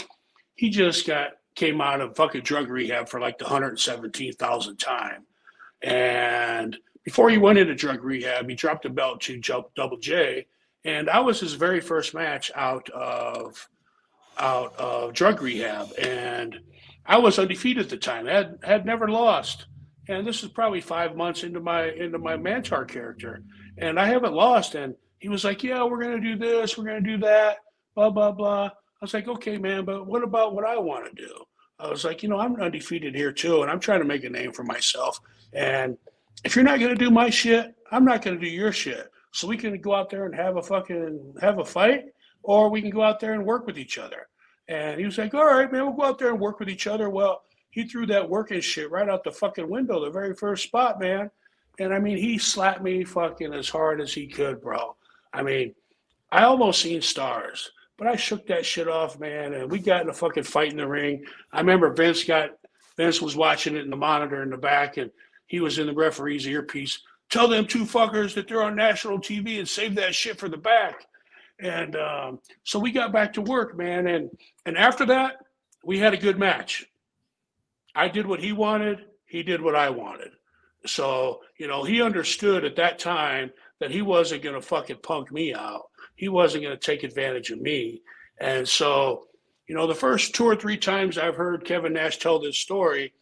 [0.55, 5.25] he just got came out of fucking drug rehab for like the 117,000th time.
[5.83, 10.47] And before he went into drug rehab, he dropped a belt to Ju- Double J,
[10.85, 13.69] and that was his very first match out of
[14.39, 15.89] out of drug rehab.
[15.99, 16.61] And
[17.07, 18.27] I was undefeated at the time.
[18.27, 19.67] had had never lost.
[20.09, 23.43] And this is probably five months into my into my Mantaur character,
[23.79, 24.77] and I haven't lost.
[24.77, 27.59] And he was like, "Yeah, we're gonna do this, we're gonna do that,
[27.99, 31.27] blah blah blah." I was like, "Okay, man, but what about what I want to
[31.27, 31.35] do?"
[31.81, 34.31] I was like, "You know, I'm undefeated here too, and I'm trying to make a
[34.31, 35.21] name for myself.
[35.53, 35.99] And
[36.45, 39.11] if you're not gonna do my shit, I'm not gonna do your shit.
[39.33, 42.05] So we can go out there and have a fucking have a fight,
[42.45, 44.29] or we can go out there and work with each other."
[44.69, 46.87] And he was like, "All right, man, we'll go out there and work with each
[46.87, 50.63] other." Well, he threw that working shit right out the fucking window, the very first
[50.65, 51.31] spot, man.
[51.81, 54.97] And I mean, he slapped me fucking as hard as he could, bro.
[55.33, 55.75] I mean,
[56.31, 59.53] I almost seen stars, but I shook that shit off, man.
[59.53, 61.25] And we got in a fucking fight in the ring.
[61.53, 62.53] I remember Vince got
[62.97, 65.11] Vince was watching it in the monitor in the back, and
[65.47, 67.01] he was in the referee's earpiece.
[67.29, 70.57] Tell them two fuckers that they're on national TV and save that shit for the
[70.57, 71.07] back.
[71.61, 74.07] And um, so we got back to work, man.
[74.07, 74.31] And
[74.65, 75.45] and after that,
[75.85, 76.87] we had a good match.
[77.95, 79.07] I did what he wanted.
[79.27, 80.31] He did what I wanted.
[80.87, 85.53] So, you know, he understood at that time that he wasn't to fucking punk me
[85.53, 85.89] out.
[86.19, 88.03] He wasn't going to take advantage of me.
[88.41, 89.29] And so,
[89.69, 93.15] you know, the first two or three times I've heard Kevin Nash tell this story,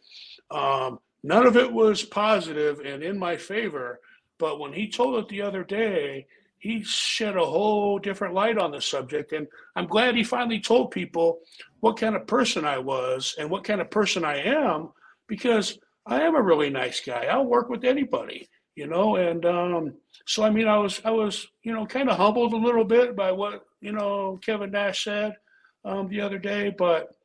[0.49, 3.99] um, none of it was positive and in my favor.
[4.39, 6.25] But when he told it the other day,
[6.57, 9.31] he shed a whole different light on the subject.
[9.31, 11.41] And I'm glad he finally told people
[11.81, 14.89] what kind of person I was and what kind of person I am,
[15.27, 17.25] because I am a really nice guy.
[17.25, 19.15] I'll work with anybody, you know.
[19.15, 19.93] And um,
[20.25, 23.15] so, I mean, I was, I was, you know, kind of humbled a little bit
[23.15, 25.35] by what you know Kevin Nash said
[25.83, 27.15] um, the other day, but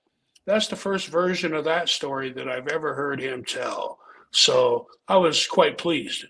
[0.46, 4.00] that's the first version of that story that I've ever heard him tell.
[4.32, 6.24] So I was quite pleased.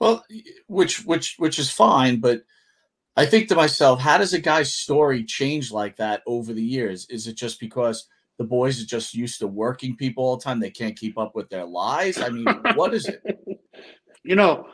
[0.00, 0.24] Well,
[0.66, 2.42] which which which is fine, but
[3.16, 7.06] I think to myself, how does a guy's story change like that over the years?
[7.08, 10.58] Is it just because the boys are just used to working people all the time?
[10.58, 12.18] They can't keep up with their lies.
[12.18, 13.22] I mean, what is it?
[14.24, 14.68] You know,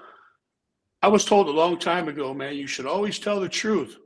[1.03, 3.97] I was told a long time ago, man, you should always tell the truth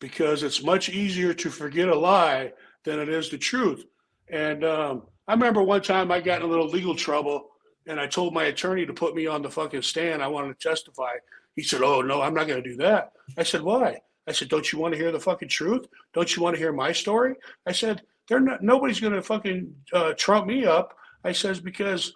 [0.00, 2.52] because it's much easier to forget a lie
[2.84, 3.84] than it is the truth.
[4.28, 7.48] And um, I remember one time I got in a little legal trouble
[7.86, 10.22] and I told my attorney to put me on the fucking stand.
[10.22, 11.12] I wanted to testify.
[11.54, 13.12] He said, Oh, no, I'm not going to do that.
[13.38, 14.00] I said, Why?
[14.26, 15.86] I said, Don't you want to hear the fucking truth?
[16.12, 17.36] Don't you want to hear my story?
[17.66, 18.62] I said, they're not.
[18.62, 20.96] Nobody's gonna fucking uh, trump me up.
[21.24, 22.12] I says because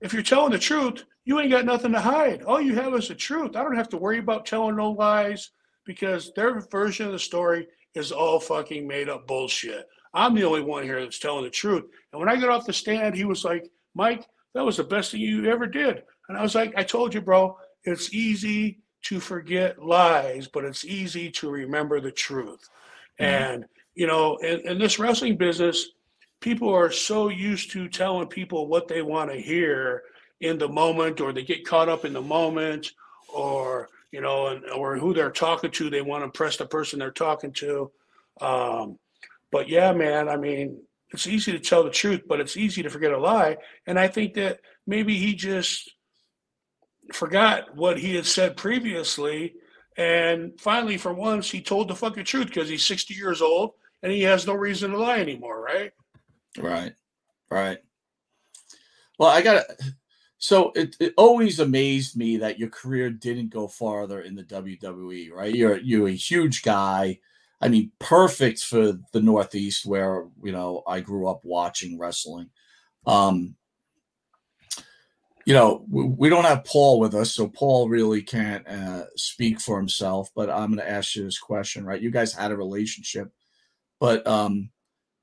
[0.00, 2.42] if you're telling the truth, you ain't got nothing to hide.
[2.42, 3.56] All you have is the truth.
[3.56, 5.50] I don't have to worry about telling no lies
[5.84, 9.86] because their version of the story is all fucking made up bullshit.
[10.14, 11.84] I'm the only one here that's telling the truth.
[12.12, 15.12] And when I got off the stand, he was like, Mike, that was the best
[15.12, 16.02] thing you ever did.
[16.28, 20.84] And I was like, I told you, bro, it's easy to forget lies, but it's
[20.84, 22.68] easy to remember the truth.
[23.20, 23.24] Mm-hmm.
[23.24, 25.88] And, you know, in, in this wrestling business,
[26.40, 30.02] people are so used to telling people what they want to hear
[30.42, 32.92] in the moment, or they get caught up in the moment,
[33.32, 36.98] or, you know, and, or who they're talking to, they want to impress the person
[36.98, 37.90] they're talking to.
[38.40, 38.98] Um,
[39.52, 42.90] but yeah, man, I mean, it's easy to tell the truth, but it's easy to
[42.90, 43.56] forget a lie.
[43.86, 45.94] And I think that maybe he just
[47.12, 49.54] forgot what he had said previously.
[49.96, 54.10] And finally, for once, he told the fucking truth because he's 60 years old and
[54.10, 55.92] he has no reason to lie anymore, right?
[56.58, 56.94] Right.
[57.48, 57.78] Right.
[59.18, 59.94] Well, I got to.
[60.42, 65.30] So it, it always amazed me that your career didn't go farther in the WWE,
[65.30, 65.54] right?
[65.54, 67.20] You're you're a huge guy.
[67.60, 72.50] I mean, perfect for the Northeast where you know I grew up watching wrestling.
[73.06, 73.54] Um,
[75.46, 79.60] you know, we, we don't have Paul with us, so Paul really can't uh, speak
[79.60, 80.28] for himself.
[80.34, 82.02] But I'm going to ask you this question, right?
[82.02, 83.30] You guys had a relationship,
[84.00, 84.70] but um,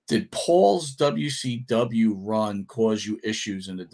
[0.07, 3.85] did Paul's WCW run cause you issues in the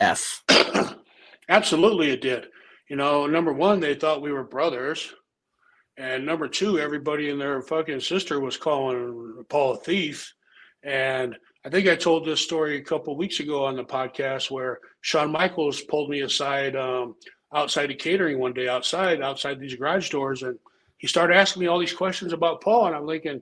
[0.00, 0.94] WWF?
[1.48, 2.46] Absolutely, it did.
[2.88, 5.14] You know, number one, they thought we were brothers.
[5.96, 10.32] And number two, everybody and their fucking sister was calling Paul a thief.
[10.84, 14.78] And I think I told this story a couple weeks ago on the podcast where
[15.00, 17.16] Shawn Michaels pulled me aside um,
[17.52, 20.58] outside of catering one day, outside, outside these garage doors, and
[20.98, 22.86] he started asking me all these questions about Paul.
[22.86, 23.40] And I'm thinking,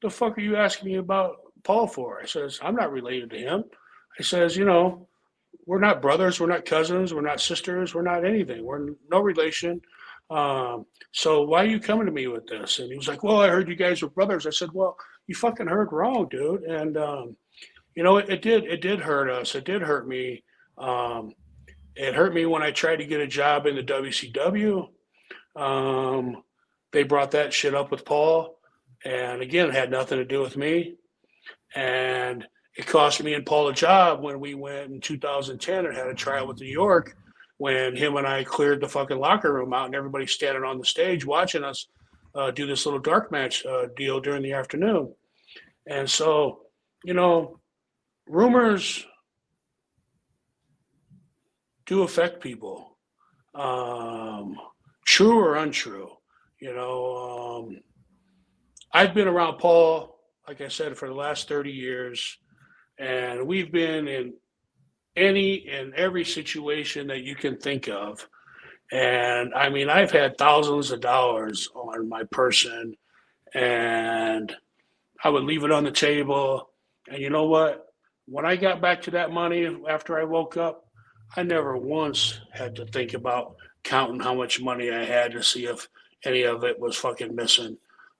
[0.00, 2.20] the fuck are you asking me about Paul for?
[2.22, 3.64] I says, I'm not related to him.
[4.18, 5.07] I says, you know,
[5.68, 8.64] we're not brothers, we're not cousins, we're not sisters, we're not anything.
[8.64, 9.82] We're no relation.
[10.30, 12.78] Um, so why are you coming to me with this?
[12.78, 14.46] And he was like, well, I heard you guys were brothers.
[14.46, 16.62] I said, well, you fucking heard wrong, dude.
[16.62, 17.36] And, um,
[17.94, 19.54] you know, it, it, did, it did hurt us.
[19.54, 20.42] It did hurt me.
[20.78, 21.34] Um,
[21.94, 24.88] it hurt me when I tried to get a job in the WCW.
[25.54, 26.44] Um,
[26.92, 28.58] they brought that shit up with Paul.
[29.04, 30.94] And again, it had nothing to do with me.
[31.74, 32.46] And
[32.78, 36.14] it cost me and Paul a job when we went in 2010 and had a
[36.14, 37.16] trial with New York
[37.56, 40.84] when him and I cleared the fucking locker room out and everybody standing on the
[40.84, 41.88] stage watching us
[42.36, 45.12] uh, do this little dark match uh, deal during the afternoon.
[45.88, 46.60] And so,
[47.02, 47.58] you know,
[48.28, 49.04] rumors
[51.86, 52.96] do affect people,
[53.56, 54.56] um,
[55.04, 56.10] true or untrue.
[56.60, 57.80] You know, um,
[58.92, 62.38] I've been around Paul, like I said, for the last 30 years,
[62.98, 64.34] and we've been in
[65.16, 68.26] any and every situation that you can think of.
[68.90, 72.94] And I mean, I've had thousands of dollars on my person,
[73.54, 74.54] and
[75.22, 76.70] I would leave it on the table.
[77.08, 77.86] And you know what?
[78.26, 80.86] When I got back to that money after I woke up,
[81.36, 85.66] I never once had to think about counting how much money I had to see
[85.66, 85.88] if
[86.24, 87.76] any of it was fucking missing.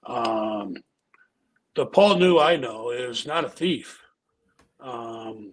[0.07, 0.77] Um,
[1.75, 4.01] the Paul knew I know is not a thief.
[4.81, 5.53] Um,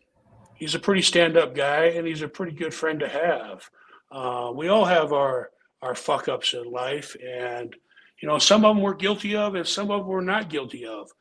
[0.56, 3.70] he's a pretty stand-up guy, and he's a pretty good friend to have.
[4.12, 7.76] Uh, we all have our our fuck ups in life, and
[8.22, 10.86] you know some of them we're guilty of, and some of them we're not guilty
[10.86, 11.12] of.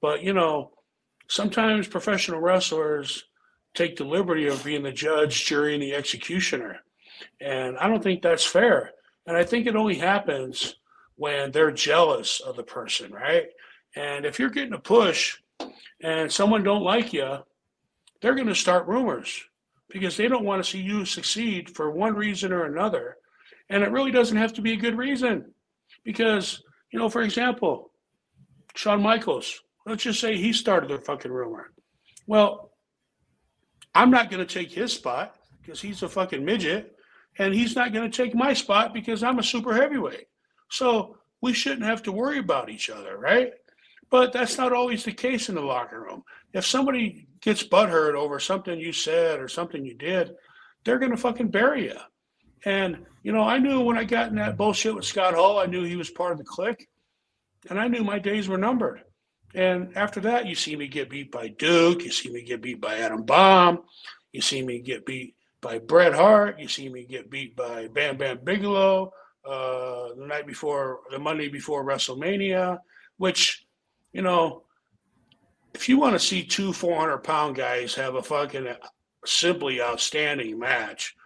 [0.00, 0.72] But you know,
[1.28, 3.24] sometimes professional wrestlers
[3.74, 6.80] take the liberty of being the judge, jury, and the executioner,
[7.40, 8.92] and I don't think that's fair.
[9.26, 10.76] And I think it only happens
[11.16, 13.46] when they're jealous of the person, right?
[13.94, 15.38] And if you're getting a push
[16.02, 17.38] and someone don't like you,
[18.22, 19.44] they're going to start rumors
[19.90, 23.16] because they don't want to see you succeed for one reason or another.
[23.68, 25.52] And it really doesn't have to be a good reason.
[26.04, 26.62] Because,
[26.92, 27.90] you know, for example,
[28.74, 31.72] Shawn Michaels, let's just say he started the fucking rumor.
[32.26, 32.70] Well,
[33.94, 36.96] I'm not going to take his spot because he's a fucking midget.
[37.38, 40.26] And he's not going to take my spot because I'm a super heavyweight.
[40.70, 43.52] So we shouldn't have to worry about each other, right?
[44.12, 46.22] But that's not always the case in the locker room.
[46.52, 50.34] If somebody gets butthurt over something you said or something you did,
[50.84, 51.96] they're going to fucking bury you.
[52.66, 55.64] And, you know, I knew when I got in that bullshit with Scott Hall, I
[55.64, 56.88] knew he was part of the clique.
[57.70, 59.02] And I knew my days were numbered.
[59.54, 62.04] And after that, you see me get beat by Duke.
[62.04, 63.80] You see me get beat by Adam Bomb.
[64.32, 66.60] You see me get beat by Bret Hart.
[66.60, 69.10] You see me get beat by Bam Bam Bigelow
[69.46, 72.78] uh, the night before, the Monday before WrestleMania,
[73.16, 73.64] which,
[74.12, 74.62] you know,
[75.74, 78.76] if you want to see two 400 pound guys have a fucking uh,
[79.24, 81.16] simply outstanding match,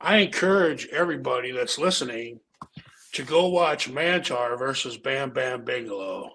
[0.00, 2.40] I encourage everybody that's listening
[3.12, 6.30] to go watch Mantaur versus Bam Bam Bigelow.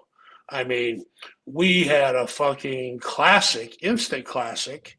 [0.48, 1.04] I mean,
[1.44, 4.96] we had a fucking classic, instant classic,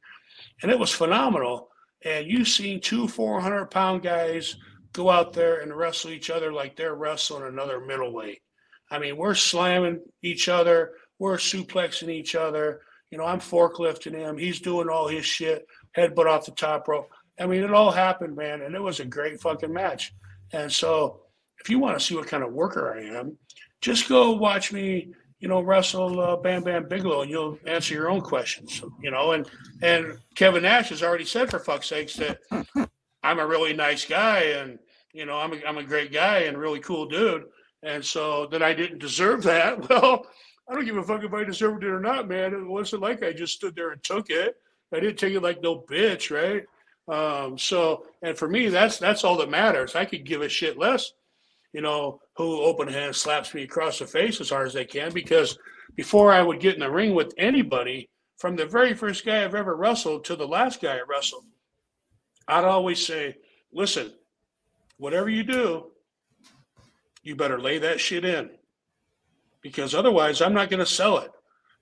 [0.61, 1.69] and it was phenomenal.
[2.05, 4.55] And you've seen two 400 pound guys
[4.93, 8.41] go out there and wrestle each other like they're wrestling another middleweight.
[8.91, 12.81] I mean, we're slamming each other, we're suplexing each other.
[13.11, 14.37] You know, I'm forklifting him.
[14.37, 15.65] He's doing all his shit,
[15.97, 17.09] headbutt off the top rope.
[17.39, 20.13] I mean, it all happened, man, and it was a great fucking match.
[20.53, 21.21] And so,
[21.59, 23.37] if you want to see what kind of worker I am,
[23.81, 28.09] just go watch me, you know, wrestle uh, Bam Bam Bigelow, and you'll answer your
[28.09, 28.81] own questions.
[29.01, 29.49] You know, and
[29.81, 32.39] and Kevin Nash has already said, for fuck's sakes, that
[33.23, 34.79] I'm a really nice guy, and
[35.13, 37.45] you know, I'm a, I'm a great guy and really cool dude.
[37.83, 39.89] And so that I didn't deserve that.
[39.89, 40.25] Well,
[40.69, 42.53] I don't give a fuck if I deserved it or not, man.
[42.53, 44.55] It wasn't like I just stood there and took it.
[44.93, 46.63] I didn't take it like no bitch, right?
[47.11, 49.95] Um, so, and for me, that's that's all that matters.
[49.95, 51.13] I could give a shit less,
[51.73, 55.11] you know, who open hand slaps me across the face as hard as they can,
[55.11, 55.57] because
[55.95, 59.55] before I would get in the ring with anybody, from the very first guy I've
[59.55, 61.45] ever wrestled to the last guy I wrestled,
[62.47, 63.37] I'd always say,
[63.73, 64.13] listen,
[64.97, 65.91] whatever you do,
[67.23, 68.49] you better lay that shit in
[69.61, 71.31] because otherwise I'm not going to sell it.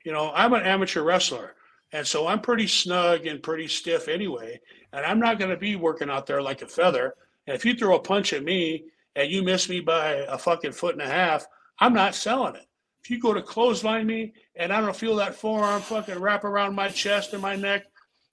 [0.04, 1.56] You know, I'm an amateur wrestler.
[1.94, 4.60] And so I'm pretty snug and pretty stiff anyway.
[4.92, 7.14] And I'm not going to be working out there like a feather.
[7.46, 8.86] And if you throw a punch at me
[9.16, 11.46] and you miss me by a fucking foot and a half,
[11.80, 12.66] I'm not selling it.
[13.04, 16.76] If you go to clothesline me and I don't feel that forearm fucking wrap around
[16.76, 17.84] my chest and my neck,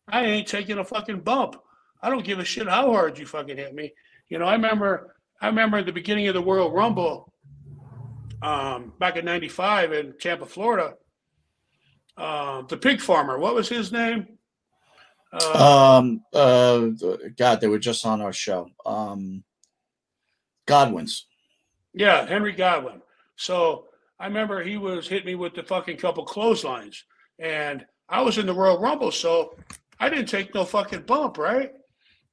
[0.09, 1.57] I ain't taking a fucking bump.
[2.03, 3.93] I don't give a shit how hard you fucking hit me.
[4.29, 7.33] You know, I remember I remember at the beginning of the Royal Rumble
[8.43, 10.95] um, back in '95 in Tampa, Florida.
[12.17, 14.39] Uh, the pig farmer, what was his name?
[15.33, 16.87] Uh, um, uh,
[17.37, 18.69] God, they were just on our show.
[18.87, 19.43] Um,
[20.67, 21.27] Godwinn's.
[21.93, 23.03] Yeah, Henry Godwinn.
[23.37, 23.87] So
[24.19, 27.05] I remember he was hitting me with the fucking couple clotheslines,
[27.39, 29.57] and I was in the Royal Rumble, so
[29.99, 31.73] I didn't take no fucking bump, right?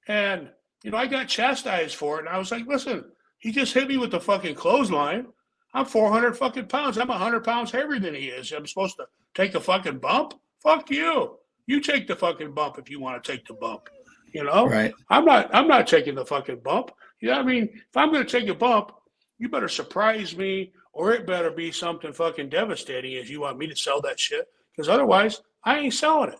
[0.08, 0.50] And
[0.84, 2.22] you know, I got chastised for it.
[2.22, 3.06] And I was like, listen,
[3.38, 5.28] he just hit me with the fucking clothesline.
[5.74, 6.98] I'm 400 fucking pounds.
[6.98, 8.52] I'm 100 pounds heavier than he is.
[8.52, 10.34] I'm supposed to take the fucking bump?
[10.62, 11.38] Fuck you.
[11.66, 13.90] You take the fucking bump if you want to take the bump.
[14.34, 14.68] You know?
[14.68, 14.94] Right.
[15.10, 16.92] I'm not I'm not taking the fucking bump.
[17.20, 17.70] You know what I mean?
[17.74, 18.92] If I'm gonna take a bump,
[19.38, 23.68] you better surprise me or it better be something fucking devastating if you want me
[23.68, 24.48] to sell that shit.
[24.76, 26.40] Because otherwise, I ain't selling it.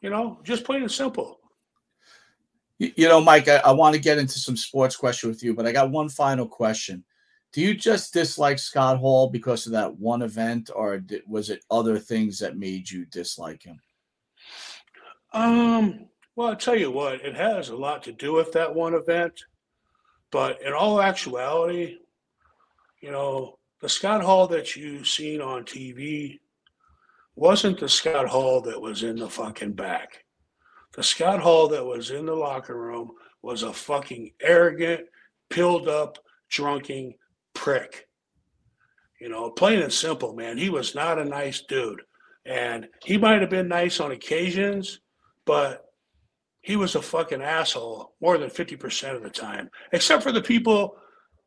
[0.00, 1.39] You know, just plain and simple.
[2.80, 5.66] You know, Mike, I, I want to get into some sports question with you, but
[5.66, 7.04] I got one final question.
[7.52, 11.98] Do you just dislike Scott Hall because of that one event, or was it other
[11.98, 13.78] things that made you dislike him?
[15.34, 16.06] Um,
[16.36, 19.38] well, I'll tell you what, it has a lot to do with that one event.
[20.30, 21.98] But in all actuality,
[23.02, 26.38] you know, the Scott Hall that you've seen on TV
[27.34, 30.24] wasn't the Scott Hall that was in the fucking back.
[31.00, 35.06] The Scott Hall that was in the locker room was a fucking arrogant,
[35.48, 36.18] pilled up,
[36.50, 37.14] drunken
[37.54, 38.06] prick.
[39.18, 40.58] You know, plain and simple, man.
[40.58, 42.02] He was not a nice dude.
[42.44, 45.00] And he might have been nice on occasions,
[45.46, 45.86] but
[46.60, 50.98] he was a fucking asshole more than 50% of the time, except for the people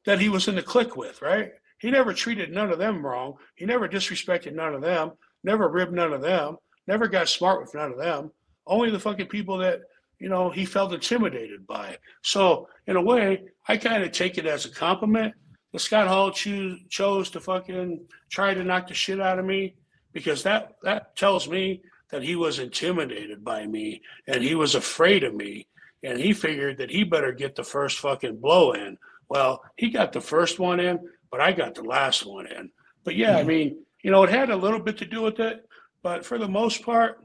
[0.07, 1.51] that he was in the clique with, right?
[1.77, 3.35] He never treated none of them wrong.
[3.53, 5.11] He never disrespected none of them,
[5.43, 8.31] never ribbed none of them, never got smart with none of them
[8.65, 9.81] only the fucking people that
[10.19, 11.97] you know he felt intimidated by.
[12.21, 15.33] So in a way, I kind of take it as a compliment.
[15.71, 19.75] The Scott Hall choose, chose to fucking try to knock the shit out of me
[20.11, 25.23] because that that tells me that he was intimidated by me and he was afraid
[25.23, 25.67] of me
[26.03, 28.97] and he figured that he better get the first fucking blow in.
[29.29, 30.99] Well, he got the first one in,
[31.31, 32.69] but I got the last one in.
[33.03, 33.47] But yeah, I mm-hmm.
[33.47, 35.65] mean, you know, it had a little bit to do with it,
[36.03, 37.22] but for the most part,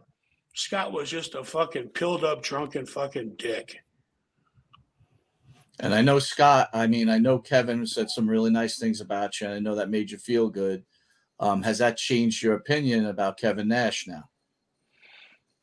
[0.59, 3.79] Scott was just a fucking pilled up, drunken fucking dick.
[5.79, 9.41] And I know Scott, I mean, I know Kevin said some really nice things about
[9.41, 10.83] you, and I know that made you feel good.
[11.39, 14.25] Um, has that changed your opinion about Kevin Nash now?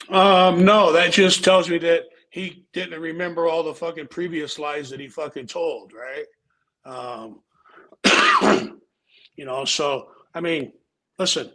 [0.07, 4.89] Um, no, that just tells me that he didn't remember all the fucking previous lies
[4.91, 6.25] that he fucking told, right?
[6.85, 7.41] Um,
[9.35, 10.71] you know, so I mean,
[11.19, 11.51] listen,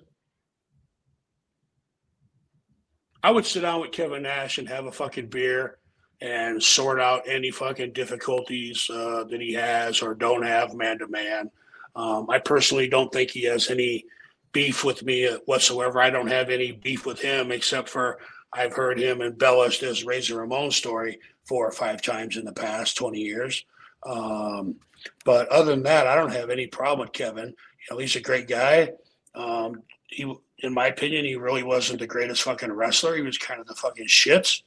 [3.22, 5.78] I would sit down with Kevin Nash and have a fucking beer
[6.20, 11.08] and sort out any fucking difficulties uh, that he has or don't have man to
[11.08, 11.50] man.
[11.96, 14.04] I personally don't think he has any
[14.52, 16.00] beef with me whatsoever.
[16.00, 18.18] I don't have any beef with him except for
[18.52, 22.96] I've heard him embellish this Razor Ramon story four or five times in the past
[22.96, 23.64] 20 years.
[24.04, 24.76] Um,
[25.24, 27.48] but other than that, I don't have any problem with Kevin.
[27.48, 27.54] You
[27.90, 28.90] know, he's a great guy.
[29.34, 33.16] Um, he, in my opinion, he really wasn't the greatest fucking wrestler.
[33.16, 34.62] He was kind of the fucking shits.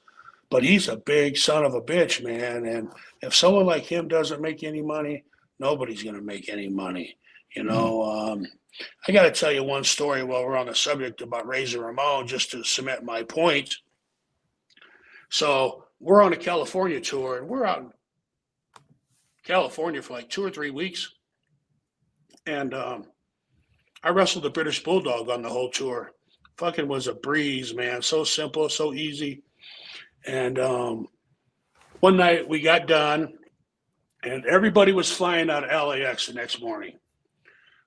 [0.49, 2.65] But he's a big son of a bitch, man.
[2.65, 2.89] And
[3.21, 5.23] if someone like him doesn't make any money,
[5.59, 7.17] nobody's going to make any money.
[7.55, 8.45] You know, um,
[9.07, 12.27] I got to tell you one story while we're on the subject about Razor Ramon,
[12.27, 13.75] just to cement my point.
[15.29, 17.91] So we're on a California tour, and we're out in
[19.43, 21.13] California for like two or three weeks,
[22.45, 23.05] and um,
[24.03, 26.11] I wrestled the British Bulldog on the whole tour.
[26.57, 28.01] Fucking was a breeze, man.
[28.01, 29.43] So simple, so easy.
[30.25, 31.07] And um,
[31.99, 33.33] one night we got done,
[34.23, 36.99] and everybody was flying out of LAX the next morning.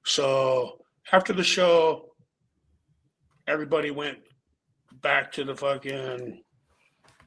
[0.04, 0.78] So
[1.12, 2.12] after the show,
[3.46, 4.18] everybody went
[5.02, 6.42] back to the fucking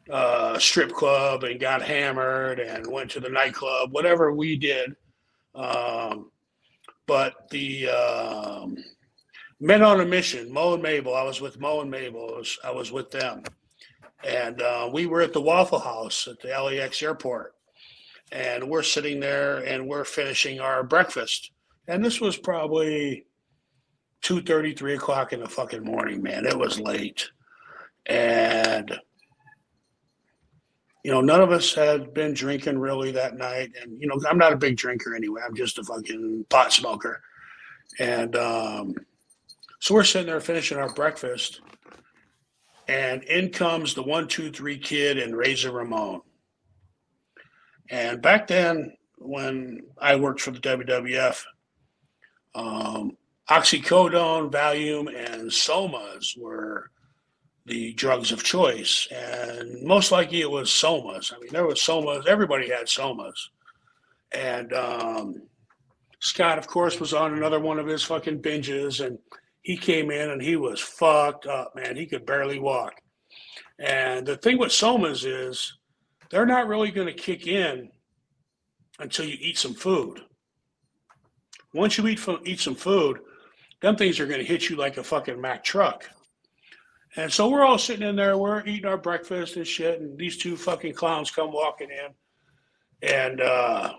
[0.10, 4.96] uh, strip club and got hammered and went to the nightclub, whatever we did.
[5.56, 6.32] Um,
[7.10, 8.78] but the um,
[9.60, 12.60] men on a mission, Mo and Mabel, I was with Mo and Mabel, I was,
[12.66, 13.43] I was with them.
[14.24, 17.55] And uh, we were at the Waffle House at the LAX airport.
[18.32, 21.51] And we're sitting there and we're finishing our breakfast.
[21.88, 23.26] And this was probably
[24.22, 26.45] two thirty, three o'clock in the fucking morning, man.
[26.45, 27.28] It was late.
[28.05, 28.95] And
[31.04, 33.72] you know, none of us had been drinking really that night.
[33.82, 35.41] And, you know, I'm not a big drinker anyway.
[35.45, 37.22] I'm just a fucking pot smoker.
[38.00, 38.95] And um,
[39.80, 41.62] so we're sitting there finishing our breakfast.
[42.88, 46.22] And in comes the one, two, three kid and Razor Ramon.
[47.89, 51.43] And back then, when I worked for the WWF,
[52.56, 53.18] um,
[53.50, 56.91] oxycodone, Valium, and somas were
[57.70, 59.08] the drugs of choice.
[59.12, 61.32] And most likely it was somas.
[61.34, 62.28] I mean, there was somas.
[62.28, 63.38] Everybody had somas.
[64.32, 65.36] And um,
[66.20, 69.06] Scott, of course, was on another one of his fucking binges.
[69.06, 69.20] And
[69.62, 71.96] he came in and he was fucked up, man.
[71.96, 72.96] He could barely walk.
[73.78, 75.78] And the thing with somas is
[76.32, 77.90] they're not really going to kick in
[79.00, 80.22] until you eat some food.
[81.74, 83.20] Once you eat, eat some food,
[83.82, 86.10] them things are going to hit you like a fucking Mack truck.
[87.16, 90.38] And so we're all sitting in there, we're eating our breakfast and shit, and these
[90.38, 93.10] two fucking clowns come walking in.
[93.10, 93.93] And uh,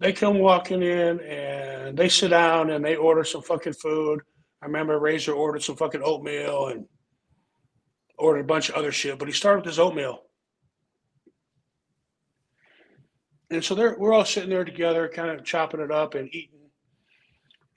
[0.00, 4.20] they come walking in and they sit down and they order some fucking food.
[4.60, 6.86] I remember Razor ordered some fucking oatmeal and
[8.18, 10.22] ordered a bunch of other shit, but he started with his oatmeal.
[13.50, 16.70] And so we're all sitting there together, kind of chopping it up and eating.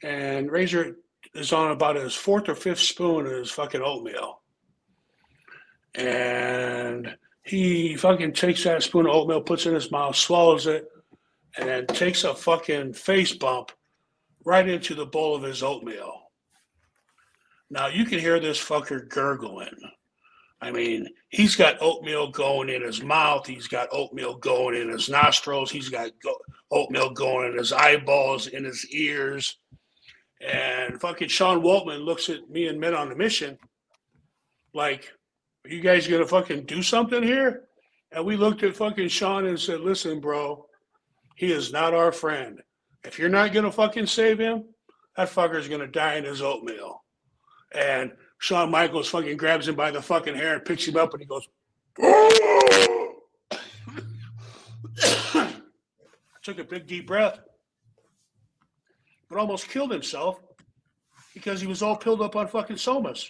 [0.01, 0.95] And Razor
[1.37, 4.41] is on about his fourth or fifth spoon of his fucking oatmeal.
[5.95, 10.87] And he fucking takes that spoon of oatmeal, puts it in his mouth, swallows it,
[11.57, 13.71] and then takes a fucking face bump
[14.45, 16.31] right into the bowl of his oatmeal.
[17.69, 19.75] Now you can hear this fucker gurgling.
[20.61, 23.45] I mean, he's got oatmeal going in his mouth.
[23.45, 25.69] He's got oatmeal going in his nostrils.
[25.69, 26.39] He's got go-
[26.71, 29.57] oatmeal going in his eyeballs, in his ears.
[30.41, 33.57] And fucking Sean Waltman looks at me and Men on the Mission
[34.73, 35.11] like,
[35.65, 37.63] are you guys gonna fucking do something here?
[38.11, 40.67] And we looked at fucking Sean and said, listen, bro,
[41.35, 42.61] he is not our friend.
[43.03, 44.65] If you're not gonna fucking save him,
[45.15, 47.03] that fucker's gonna die in his oatmeal.
[47.73, 51.21] And Shawn Michaels fucking grabs him by the fucking hair and picks him up and
[51.21, 51.47] he goes,
[56.43, 57.39] took a big deep breath
[59.29, 60.39] but almost killed himself
[61.33, 63.29] because he was all pilled up on fucking somas.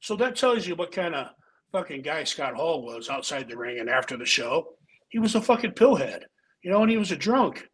[0.00, 1.28] So that tells you what kind of
[1.70, 4.74] fucking guy Scott Hall was outside the ring and after the show.
[5.08, 6.24] He was a fucking pillhead,
[6.62, 7.68] you know, and he was a drunk.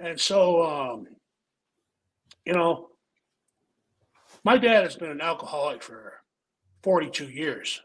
[0.00, 1.06] And so, um,
[2.44, 2.88] you know,
[4.44, 6.14] my dad has been an alcoholic for
[6.82, 7.80] 42 years,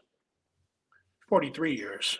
[1.28, 2.18] 43 years.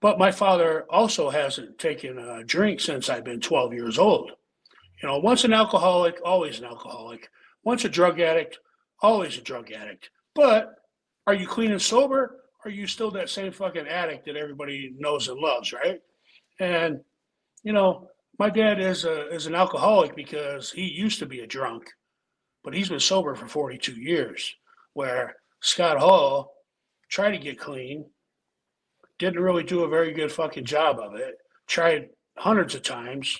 [0.00, 4.32] But my father also hasn't taken a drink since I've been 12 years old.
[5.02, 7.28] You know, once an alcoholic, always an alcoholic.
[7.64, 8.58] Once a drug addict,
[9.00, 10.10] always a drug addict.
[10.34, 10.74] But
[11.26, 12.40] are you clean and sober?
[12.64, 16.00] Are you still that same fucking addict that everybody knows and loves, right?
[16.58, 17.00] And
[17.62, 21.46] you know, my dad is a is an alcoholic because he used to be a
[21.46, 21.90] drunk,
[22.64, 24.54] but he's been sober for 42 years.
[24.94, 26.54] Where Scott Hall
[27.08, 28.06] tried to get clean,
[29.18, 31.36] didn't really do a very good fucking job of it.
[31.66, 33.38] Tried hundreds of times,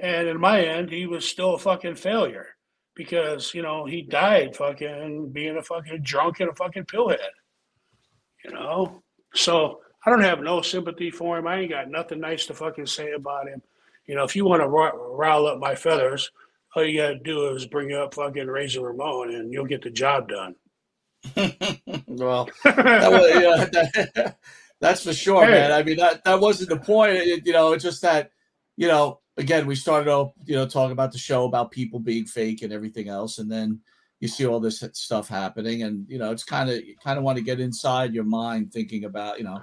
[0.00, 2.56] And in my end, he was still a fucking failure
[2.94, 7.18] because, you know, he died fucking being a fucking drunk and a fucking pillhead.
[8.44, 9.02] You know?
[9.34, 11.46] So I don't have no sympathy for him.
[11.46, 13.60] I ain't got nothing nice to fucking say about him.
[14.06, 16.30] You know, if you want to rile up my feathers,
[16.74, 19.90] all you got to do is bring up fucking Razor Ramon and you'll get the
[19.90, 20.54] job done.
[22.06, 24.36] well, that was, yeah, that,
[24.80, 25.50] that's for sure, hey.
[25.52, 25.72] man.
[25.72, 27.16] I mean, that, that wasn't the point.
[27.16, 28.30] It, you know, it's just that,
[28.76, 32.26] you know, again, we started off, you know, talking about the show about people being
[32.26, 33.38] fake and everything else.
[33.38, 33.80] And then
[34.20, 35.84] you see all this stuff happening.
[35.84, 38.72] And, you know, it's kind of, you kind of want to get inside your mind
[38.72, 39.62] thinking about, you know,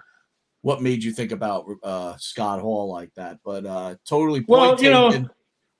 [0.61, 3.39] what made you think about uh, Scott Hall like that.
[3.43, 5.29] But uh, totally well, you know,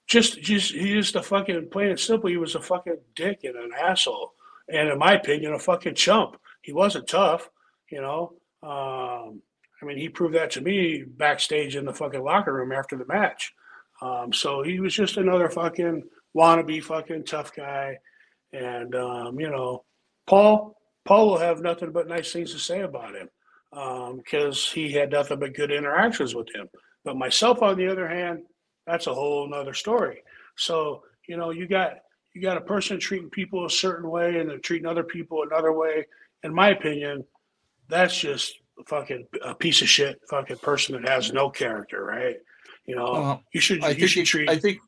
[0.05, 3.55] just, just, he used to fucking, plain and simple, he was a fucking dick and
[3.55, 4.33] an asshole
[4.67, 6.37] and in my opinion, a fucking chump.
[6.61, 7.49] He wasn't tough,
[7.89, 8.33] you know.
[8.63, 9.41] Um,
[9.81, 13.05] I mean, he proved that to me backstage in the fucking locker room after the
[13.05, 13.53] match.
[14.05, 16.03] Um, so he was just another fucking
[16.35, 17.97] wannabe fucking tough guy.
[18.53, 19.83] And um, you know,
[20.27, 23.29] Paul Paul will have nothing but nice things to say about him
[23.71, 26.69] because um, he had nothing but good interactions with him.
[27.03, 28.43] But myself, on the other hand,
[28.87, 30.21] that's a whole nother story.
[30.55, 31.97] So you know, you got
[32.33, 35.71] you got a person treating people a certain way and they're treating other people another
[35.71, 36.05] way.
[36.43, 37.23] In my opinion,
[37.87, 38.53] that's just
[38.87, 42.35] fucking a piece of shit fucking person that has no character, right?
[42.85, 43.83] You know, uh, you should.
[43.83, 44.49] I you think should you, treat.
[44.49, 44.79] I think.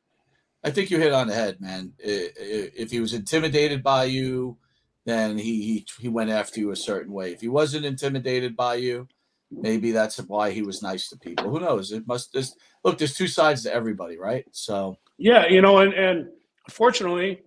[0.64, 1.93] I think you hit on the head, man.
[2.00, 4.58] If he was intimidated by you,
[5.06, 7.32] then he he he went after you a certain way.
[7.32, 9.08] If he wasn't intimidated by you,
[9.52, 11.50] maybe that's why he was nice to people.
[11.50, 11.91] Who knows?
[11.91, 12.98] It must just look.
[12.98, 14.45] There's two sides to everybody, right?
[14.52, 16.28] So yeah, you know, and and
[16.68, 17.41] Unfortunately,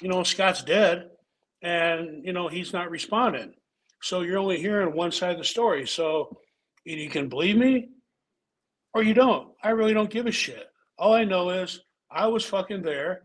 [0.00, 1.10] you know, Scott's dead
[1.62, 3.54] and, you know, he's not responding.
[4.02, 5.86] So you're only hearing one side of the story.
[5.86, 6.36] So
[6.84, 7.90] either you can believe me
[8.94, 9.48] or you don't.
[9.62, 10.68] I really don't give a shit.
[10.98, 11.80] All I know is
[12.10, 13.22] I was fucking there.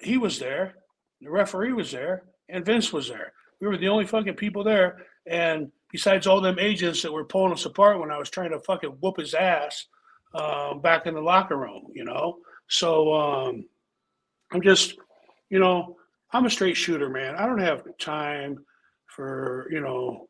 [0.00, 0.74] He was there.
[1.20, 2.24] The referee was there.
[2.48, 3.32] And Vince was there.
[3.60, 5.06] We were the only fucking people there.
[5.26, 8.60] And besides all them agents that were pulling us apart when I was trying to
[8.60, 9.86] fucking whoop his ass
[10.34, 12.38] um, back in the locker room, you know?
[12.68, 13.66] So, um,
[14.52, 14.96] I'm just,
[15.50, 15.96] you know,
[16.32, 17.36] I'm a straight shooter, man.
[17.36, 18.64] I don't have time
[19.06, 20.28] for, you know,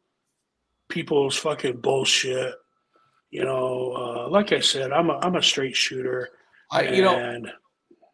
[0.89, 2.55] people's fucking bullshit.
[3.33, 6.29] You know, uh, like I said, I'm a I'm a straight shooter.
[6.71, 7.43] I you know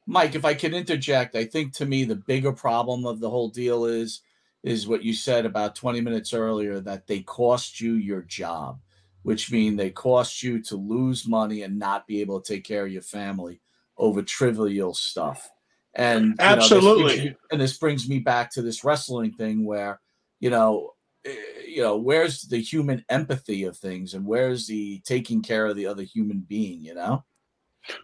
[0.07, 3.51] Mike, if I can interject, I think to me the bigger problem of the whole
[3.51, 4.23] deal is
[4.65, 8.81] is what you said about 20 minutes earlier that they cost you your job,
[9.23, 12.87] which mean they cost you to lose money and not be able to take care
[12.87, 13.61] of your family
[13.99, 15.51] over trivial stuff.
[15.95, 20.01] And absolutely, know, this and this brings me back to this wrestling thing where,
[20.41, 20.95] you know,
[21.25, 21.35] Eh,
[21.67, 25.87] you know, where's the human empathy of things, and where's the taking care of the
[25.87, 26.81] other human being?
[26.81, 27.25] You know.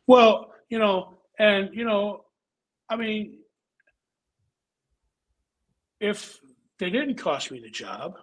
[0.07, 2.25] Well, you know, and you know,
[2.89, 3.39] I mean,
[6.01, 6.39] if
[6.79, 8.19] they didn't cost me the job,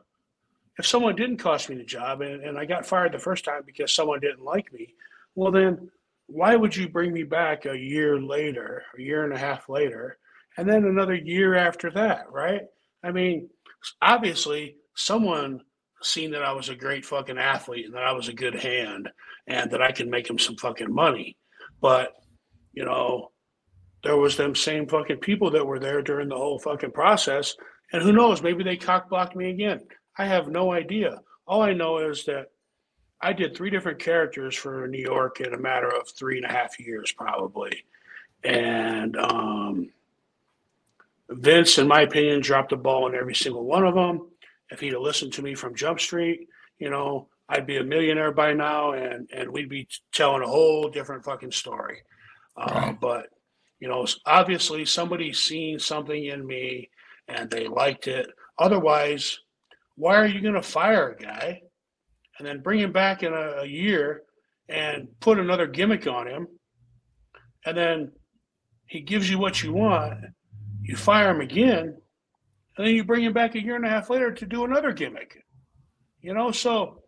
[0.77, 3.61] if someone didn't cost me the job and, and I got fired the first time
[3.65, 4.93] because someone didn't like me,
[5.35, 5.89] well then
[6.27, 10.17] why would you bring me back a year later, a year and a half later,
[10.57, 12.61] and then another year after that, right?
[13.03, 13.49] I mean,
[14.01, 15.61] obviously, someone
[16.01, 19.09] seen that I was a great fucking athlete and that I was a good hand
[19.47, 21.37] and that I could make him some fucking money.
[21.79, 22.13] But,
[22.73, 23.31] you know,
[24.03, 27.55] there was them same fucking people that were there during the whole fucking process.
[27.93, 29.81] And who knows, maybe they cock blocked me again.
[30.17, 31.21] I have no idea.
[31.47, 32.47] All I know is that
[33.21, 36.51] I did three different characters for New York in a matter of three and a
[36.51, 37.85] half years, probably.
[38.43, 39.89] And um,
[41.29, 44.30] Vince, in my opinion, dropped the ball on every single one of them.
[44.71, 46.47] If he'd have listened to me from Jump Street,
[46.79, 50.89] you know, I'd be a millionaire by now, and and we'd be telling a whole
[50.89, 52.01] different fucking story.
[52.55, 52.99] Uh, right.
[52.99, 53.27] But
[53.79, 56.89] you know, obviously somebody seen something in me,
[57.27, 58.29] and they liked it.
[58.57, 59.37] Otherwise,
[59.95, 61.61] why are you going to fire a guy
[62.37, 64.23] and then bring him back in a, a year
[64.69, 66.47] and put another gimmick on him,
[67.65, 68.11] and then
[68.85, 70.13] he gives you what you want,
[70.81, 72.00] you fire him again,
[72.77, 74.91] and then you bring him back a year and a half later to do another
[74.91, 75.43] gimmick.
[76.21, 77.01] You know, so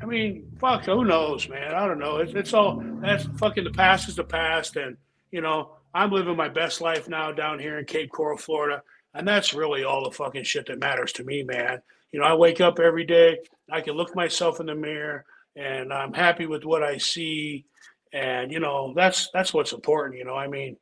[0.00, 1.74] I mean, fuck, who knows, man?
[1.74, 2.18] I don't know.
[2.18, 4.96] It's, it's all that's fucking the past is the past, and
[5.30, 8.82] you know, I'm living my best life now down here in Cape Coral, Florida,
[9.14, 11.82] and that's really all the fucking shit that matters to me, man.
[12.12, 13.38] You know, I wake up every day,
[13.70, 15.24] I can look myself in the mirror
[15.56, 17.66] and I'm happy with what I see.
[18.12, 20.34] And, you know, that's that's what's important, you know.
[20.34, 20.76] I mean,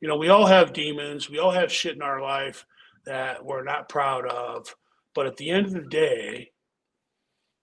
[0.00, 2.64] you know, we all have demons, we all have shit in our life
[3.06, 4.74] that we're not proud of.
[5.14, 6.50] But at the end of the day,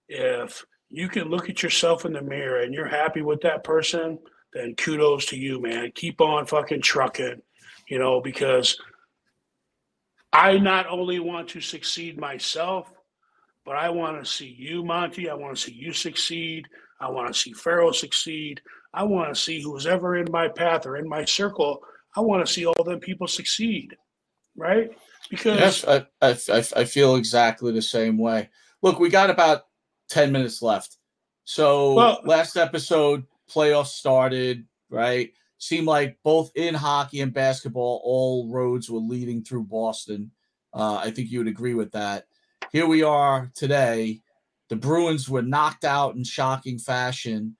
[0.09, 4.19] if you can look at yourself in the mirror and you're happy with that person,
[4.53, 5.91] then kudos to you, man.
[5.95, 7.41] Keep on fucking trucking,
[7.89, 8.77] you know, because
[10.31, 12.91] I not only want to succeed myself,
[13.65, 15.29] but I want to see you, Monty.
[15.29, 16.67] I want to see you succeed.
[16.99, 18.61] I want to see Pharaoh succeed.
[18.93, 21.81] I want to see who's ever in my path or in my circle.
[22.15, 23.95] I want to see all them people succeed,
[24.55, 24.89] right?
[25.29, 28.49] Because Yes, I, I, I, feel exactly the same way.
[28.81, 29.63] Look, we got about
[30.09, 30.97] 10 minutes left.
[31.43, 35.31] So Well- last episode, playoffs started, right?
[35.57, 40.31] Seemed like both in hockey and basketball, all roads were leading through Boston.
[40.73, 42.27] Uh, I think you would agree with that.
[42.71, 44.21] Here we are today.
[44.69, 47.55] The Bruins were knocked out in shocking fashion,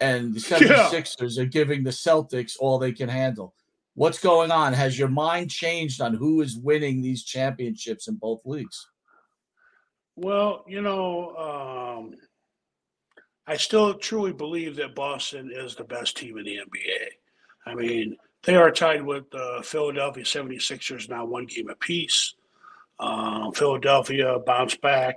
[0.00, 0.88] and the Yeah.
[0.90, 3.54] 76ers are giving the Celtics all they can handle.
[3.94, 4.72] What's going on?
[4.72, 8.88] Has your mind changed on who is winning these championships in both leagues?
[10.16, 12.14] Well, you know, um,
[13.46, 17.08] I still truly believe that Boston is the best team in the NBA.
[17.66, 22.34] I mean, they are tied with the Philadelphia 76ers now one game apiece.
[22.98, 25.16] Um, Philadelphia bounced back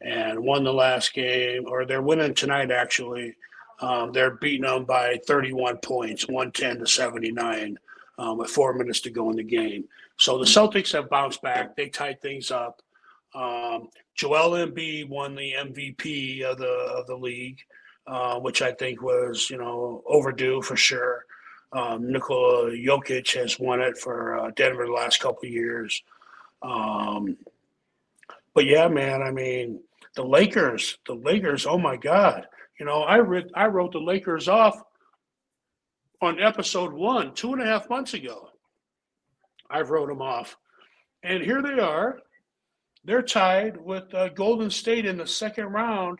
[0.00, 3.34] and won the last game, or they're winning tonight, actually.
[3.80, 7.78] Um, they're beating them by 31 points, 110 to 79,
[8.18, 9.84] um, with four minutes to go in the game.
[10.16, 11.76] So the Celtics have bounced back.
[11.76, 12.82] They tied things up.
[13.34, 17.58] Um, Joel Embiid won the MVP of the of the league,
[18.06, 21.24] uh, which I think was you know overdue for sure.
[21.72, 26.04] Um, Nikola Jokic has won it for uh, Denver the last couple years.
[26.62, 27.36] Um,
[28.54, 29.80] but yeah, man, I mean
[30.14, 31.66] the Lakers, the Lakers.
[31.66, 32.46] Oh my God,
[32.78, 34.80] you know I read I wrote the Lakers off
[36.20, 38.48] on episode one two and a half months ago.
[39.70, 40.56] I've wrote them off,
[41.22, 42.18] and here they are
[43.04, 46.18] they're tied with uh, Golden State in the second round,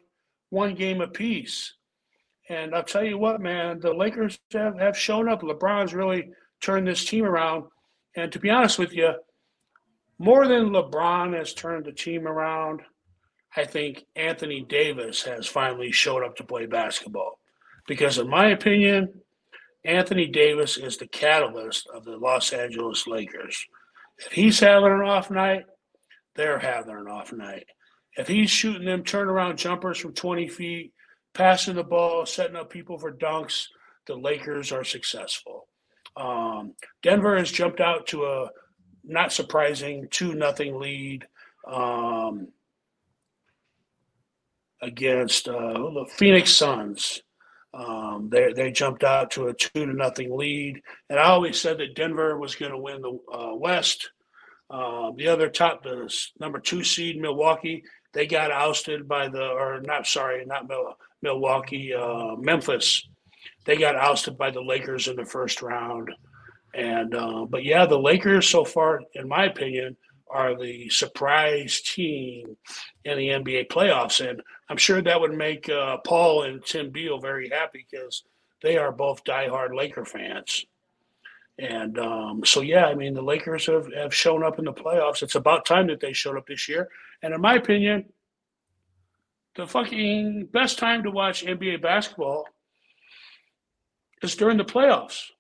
[0.51, 1.75] one game apiece.
[2.51, 5.41] And I'll tell you what, man, the Lakers have, have shown up.
[5.41, 6.29] LeBron's really
[6.61, 7.65] turned this team around.
[8.17, 9.15] And to be honest with you,
[10.19, 12.83] more than LeBron has turned the team around,
[13.57, 17.39] I think Anthony Davis has finally showed up to play basketball.
[17.87, 19.23] Because, in my opinion,
[19.85, 23.67] Anthony Davis is the catalyst of the Los Angeles Lakers.
[24.19, 25.65] If he's having an off night,
[26.35, 27.67] they're having an off night.
[28.17, 30.93] If he's shooting them turnaround jumpers from 20 feet,
[31.35, 33.67] passing the ball, setting up people for dunks,
[34.07, 35.69] the Lakers are successful.
[36.17, 38.51] Um, Denver has jumped out to a
[39.03, 41.27] not surprising two nothing lead
[41.67, 42.49] um,
[44.81, 47.23] against uh, the Phoenix Suns.
[47.75, 51.79] Um, they they jumped out to a two to nothing lead, and I always said
[51.79, 54.11] that Denver was going to win the uh, West.
[54.71, 59.81] Uh, the other top, the number two seed, Milwaukee, they got ousted by the, or
[59.83, 63.07] not, sorry, not Mil- Milwaukee, uh, Memphis.
[63.67, 66.11] They got ousted by the Lakers in the first round.
[66.75, 69.97] And, uh, but yeah, the Lakers so far, in my opinion,
[70.35, 72.57] are the surprise team
[73.05, 74.29] in the NBA playoffs.
[74.29, 78.25] And I'm sure that would make uh, Paul and Tim Beal very happy because
[78.61, 80.67] they are both diehard Laker fans.
[81.57, 85.23] And um, so, yeah, I mean, the Lakers have, have shown up in the playoffs.
[85.23, 86.89] It's about time that they showed up this year.
[87.23, 88.07] And in my opinion,
[89.55, 92.49] the fucking best time to watch NBA basketball
[94.21, 95.31] is during the playoffs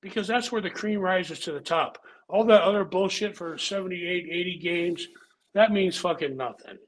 [0.00, 2.01] because that's where the cream rises to the top.
[2.32, 5.08] All that other bullshit for 78, 80 games,
[5.54, 6.78] that means fucking nothing.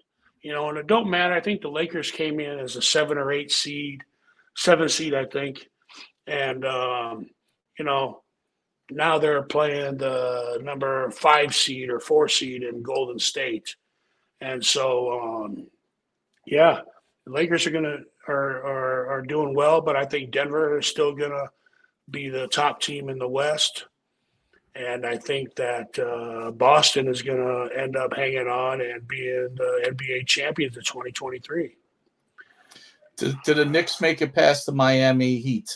[0.40, 1.34] You know, and it don't matter.
[1.34, 4.03] I think the Lakers came in as a seven or eight seed,
[4.57, 5.68] seven seed, I think.
[6.26, 7.28] And, um,
[7.78, 8.22] you know,
[8.90, 13.76] now they're playing the number five seed or four seed in Golden State.
[14.40, 15.66] And so, um,
[16.47, 16.80] yeah,
[17.26, 21.14] the Lakers are gonna are, are are doing well, but I think Denver is still
[21.14, 21.51] gonna
[22.11, 23.86] be the top team in the West.
[24.76, 29.54] And I think that uh, Boston is going to end up hanging on and being
[29.54, 31.76] the NBA champions of 2023.
[33.16, 35.70] Did, did the Knicks make it past the Miami Heat?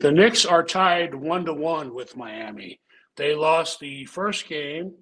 [0.00, 2.80] The Knicks are tied one to one with Miami.
[3.16, 4.94] They lost the first game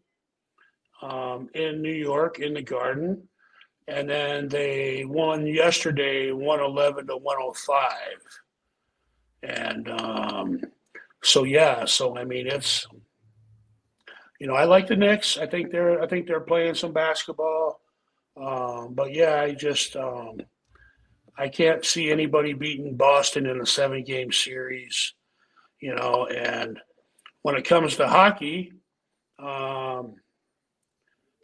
[1.02, 3.28] um, in New York in the Garden,
[3.86, 7.94] and then they won yesterday 111 to 105.
[9.42, 10.60] And um,
[11.22, 12.86] so yeah, so I mean it's
[14.40, 15.38] you know I like the Knicks.
[15.38, 17.80] I think they're I think they're playing some basketball.
[18.36, 20.40] Um, but yeah, I just um,
[21.36, 25.14] I can't see anybody beating Boston in a seven game series,
[25.80, 26.26] you know.
[26.26, 26.78] And
[27.42, 28.72] when it comes to hockey,
[29.38, 30.16] um,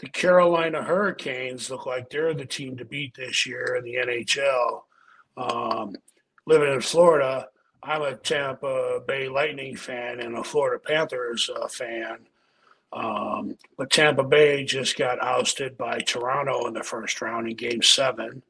[0.01, 4.83] the Carolina Hurricanes look like they're the team to beat this year in the NHL.
[5.37, 5.97] Um,
[6.47, 7.49] living in Florida,
[7.87, 12.19] I'm a Tampa Bay Lightning fan and a Florida Panthers uh, fan.
[12.95, 17.83] Um, but Tampa Bay just got ousted by Toronto in the first round in Game
[17.83, 18.43] Seven,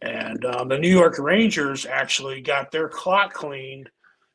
[0.00, 3.90] and um, the New York Rangers actually got their clock cleaned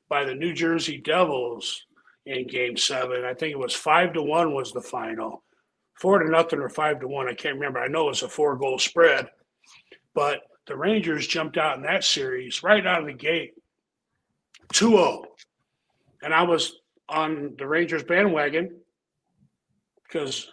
[0.10, 1.86] by the New Jersey Devils
[2.26, 3.24] in Game Seven.
[3.24, 5.42] I think it was five to one was the final,
[5.94, 7.30] four to nothing or five to one.
[7.30, 7.80] I can't remember.
[7.80, 9.30] I know it was a four goal spread,
[10.14, 13.54] but the Rangers jumped out in that series right out of the gate
[14.74, 15.24] 2 0.
[16.22, 16.74] And I was
[17.08, 18.80] on the Rangers bandwagon
[20.04, 20.50] because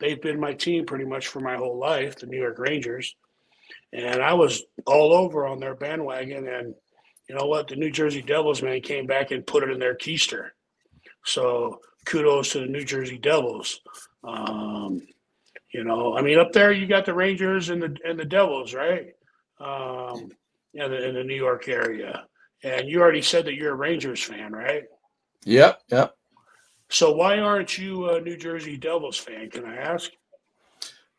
[0.00, 3.14] they've been my team pretty much for my whole life, the New York Rangers.
[3.92, 6.48] And I was all over on their bandwagon.
[6.48, 6.74] And
[7.28, 7.68] you know what?
[7.68, 10.48] The New Jersey Devils, man, came back and put it in their keister.
[11.24, 13.80] So kudos to the New Jersey Devils.
[14.22, 15.00] Um,
[15.72, 18.74] you know, I mean, up there you got the Rangers and the and the Devils,
[18.74, 19.14] right?
[19.58, 20.30] Um,
[20.74, 22.24] in the, in the New York area.
[22.64, 24.84] And you already said that you're a Rangers fan, right?
[25.44, 26.16] Yep, yep.
[26.88, 29.50] So why aren't you a New Jersey Devils fan?
[29.50, 30.10] Can I ask?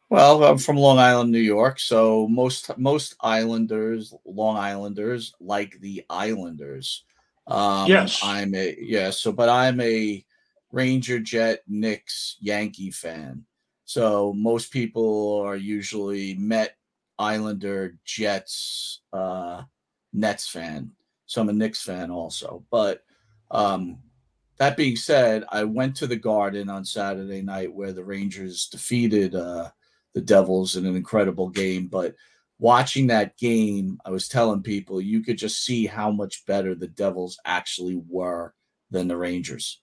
[0.09, 6.03] Well, I'm from Long Island, New York, so most most Islanders, Long Islanders, like the
[6.09, 7.03] Islanders.
[7.47, 8.21] Um, Yes.
[8.23, 9.09] I'm a yeah.
[9.11, 10.23] So, but I'm a
[10.71, 13.45] Ranger, Jet, Knicks, Yankee fan.
[13.85, 16.75] So most people are usually Met,
[17.19, 19.63] Islander, Jets, uh,
[20.13, 20.91] Nets fan.
[21.25, 22.63] So I'm a Knicks fan also.
[22.69, 23.03] But
[23.51, 23.99] um,
[24.57, 29.35] that being said, I went to the Garden on Saturday night where the Rangers defeated
[29.35, 29.69] uh,
[30.13, 31.87] the Devils in an incredible game.
[31.87, 32.15] But
[32.59, 36.87] watching that game, I was telling people you could just see how much better the
[36.87, 38.53] Devils actually were
[38.91, 39.81] than the Rangers.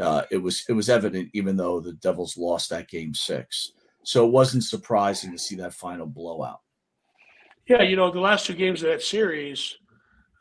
[0.00, 3.72] Uh, it was it was evident, even though the Devils lost that game six.
[4.02, 6.60] So it wasn't surprising to see that final blowout.
[7.68, 9.78] Yeah, you know, the last two games of that series,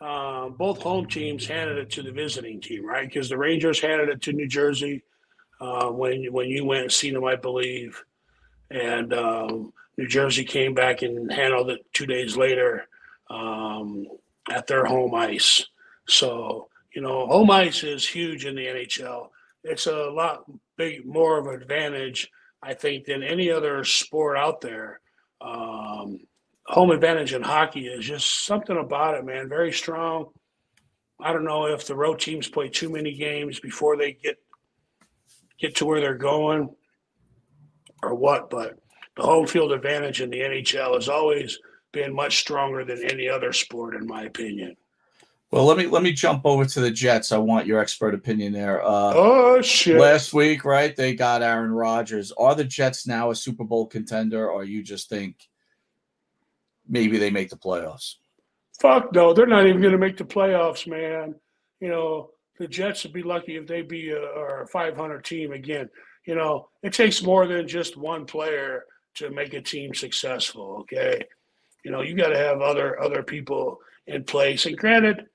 [0.04, 3.08] uh, both home teams handed it to the visiting team, right?
[3.08, 5.04] Because the Rangers handed it to New Jersey
[5.62, 8.04] uh, when when you went and seen them, I believe,
[8.70, 12.88] and um, New Jersey came back and handled it two days later
[13.30, 14.06] um,
[14.51, 15.66] at their home ice.
[16.08, 19.30] So you know, home ice is huge in the NHL.
[19.64, 20.43] It's a lot
[20.76, 22.30] big, more of an advantage,
[22.62, 24.99] I think, than any other sport out there.
[25.39, 26.20] Um,
[26.66, 29.49] home advantage in hockey is just something about it, man.
[29.49, 30.28] Very strong.
[31.20, 34.38] I don't know if the road teams play too many games before they get
[35.59, 36.70] get to where they're going
[38.01, 38.78] or what, but
[39.16, 41.59] the home field advantage in the NHL has always
[41.91, 44.76] been much stronger than any other sport, in my opinion.
[45.51, 47.32] Well, let me let me jump over to the Jets.
[47.32, 48.84] I want your expert opinion there.
[48.84, 49.99] Uh, Oh shit!
[49.99, 50.95] last week, right?
[50.95, 52.32] They got Aaron Rodgers.
[52.32, 55.47] Are the Jets now a Super Bowl contender, or you just think
[56.88, 58.15] maybe they make the playoffs?
[58.79, 61.36] Fuck no, they're not even going to make the playoffs, man.
[61.79, 65.89] You know, the Jets would be lucky if they be a, a 500 team again.
[66.25, 70.77] You know, it takes more than just one player to make a team successful.
[70.81, 71.23] Okay,
[71.84, 74.65] you know, you got to have other other people in place.
[74.65, 75.25] And granted,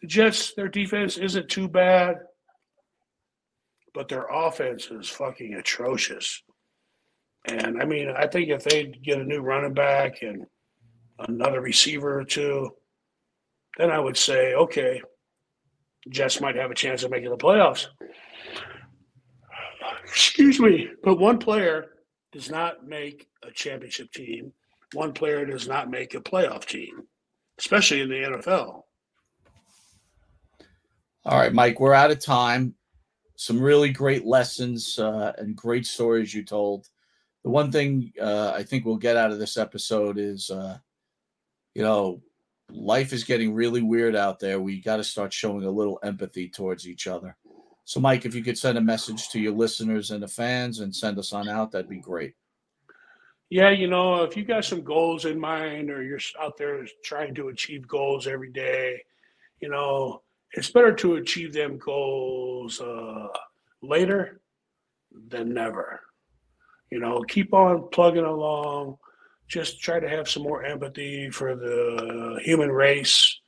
[0.00, 2.16] the Jets, their defense isn't too bad,
[3.94, 6.42] but their offense is fucking atrocious.
[7.46, 10.46] And I mean, I think if they get a new running back and
[11.18, 12.70] another receiver or two,
[13.78, 15.02] then I would say, okay,
[16.08, 17.86] Jets might have a chance of making the playoffs.
[20.04, 21.86] Excuse me, but one player
[22.32, 24.52] does not make a championship team.
[24.92, 27.02] One player does not make a playoff team,
[27.58, 28.82] especially in the NFL.
[31.24, 32.74] All right, Mike, we're out of time.
[33.34, 36.88] Some really great lessons uh, and great stories you told.
[37.42, 40.78] The one thing uh, I think we'll get out of this episode is, uh,
[41.76, 42.22] you know,
[42.70, 44.58] life is getting really weird out there.
[44.58, 47.36] We got to start showing a little empathy towards each other.
[47.84, 50.96] So, Mike, if you could send a message to your listeners and the fans and
[50.96, 52.32] send us on out, that'd be great.
[53.50, 57.34] Yeah, you know, if you got some goals in mind or you're out there trying
[57.34, 59.02] to achieve goals every day,
[59.60, 60.22] you know,
[60.52, 63.28] it's better to achieve them goals uh,
[63.82, 64.40] later
[65.28, 66.00] than never.
[66.90, 68.96] You know, keep on plugging along.
[69.48, 73.38] Just try to have some more empathy for the human race.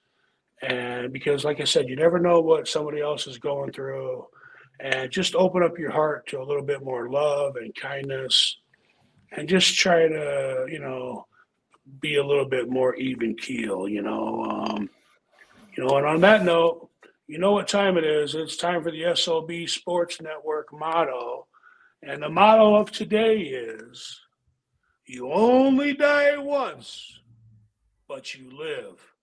[0.63, 4.27] And because, like I said, you never know what somebody else is going through.
[4.81, 8.59] And just open up your heart to a little bit more love and kindness.
[9.33, 11.27] And just try to, you know,
[12.01, 14.45] be a little bit more even keel, you know.
[14.45, 14.91] Um,
[15.77, 16.89] you know, and on that note,
[17.27, 18.35] you know what time it is.
[18.35, 21.47] It's time for the SOB Sports Network motto.
[22.03, 24.21] And the motto of today is
[25.11, 27.21] you only die once,
[28.07, 29.15] but you live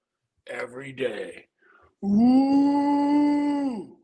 [0.48, 1.46] every day.
[2.04, 3.96] Ooh.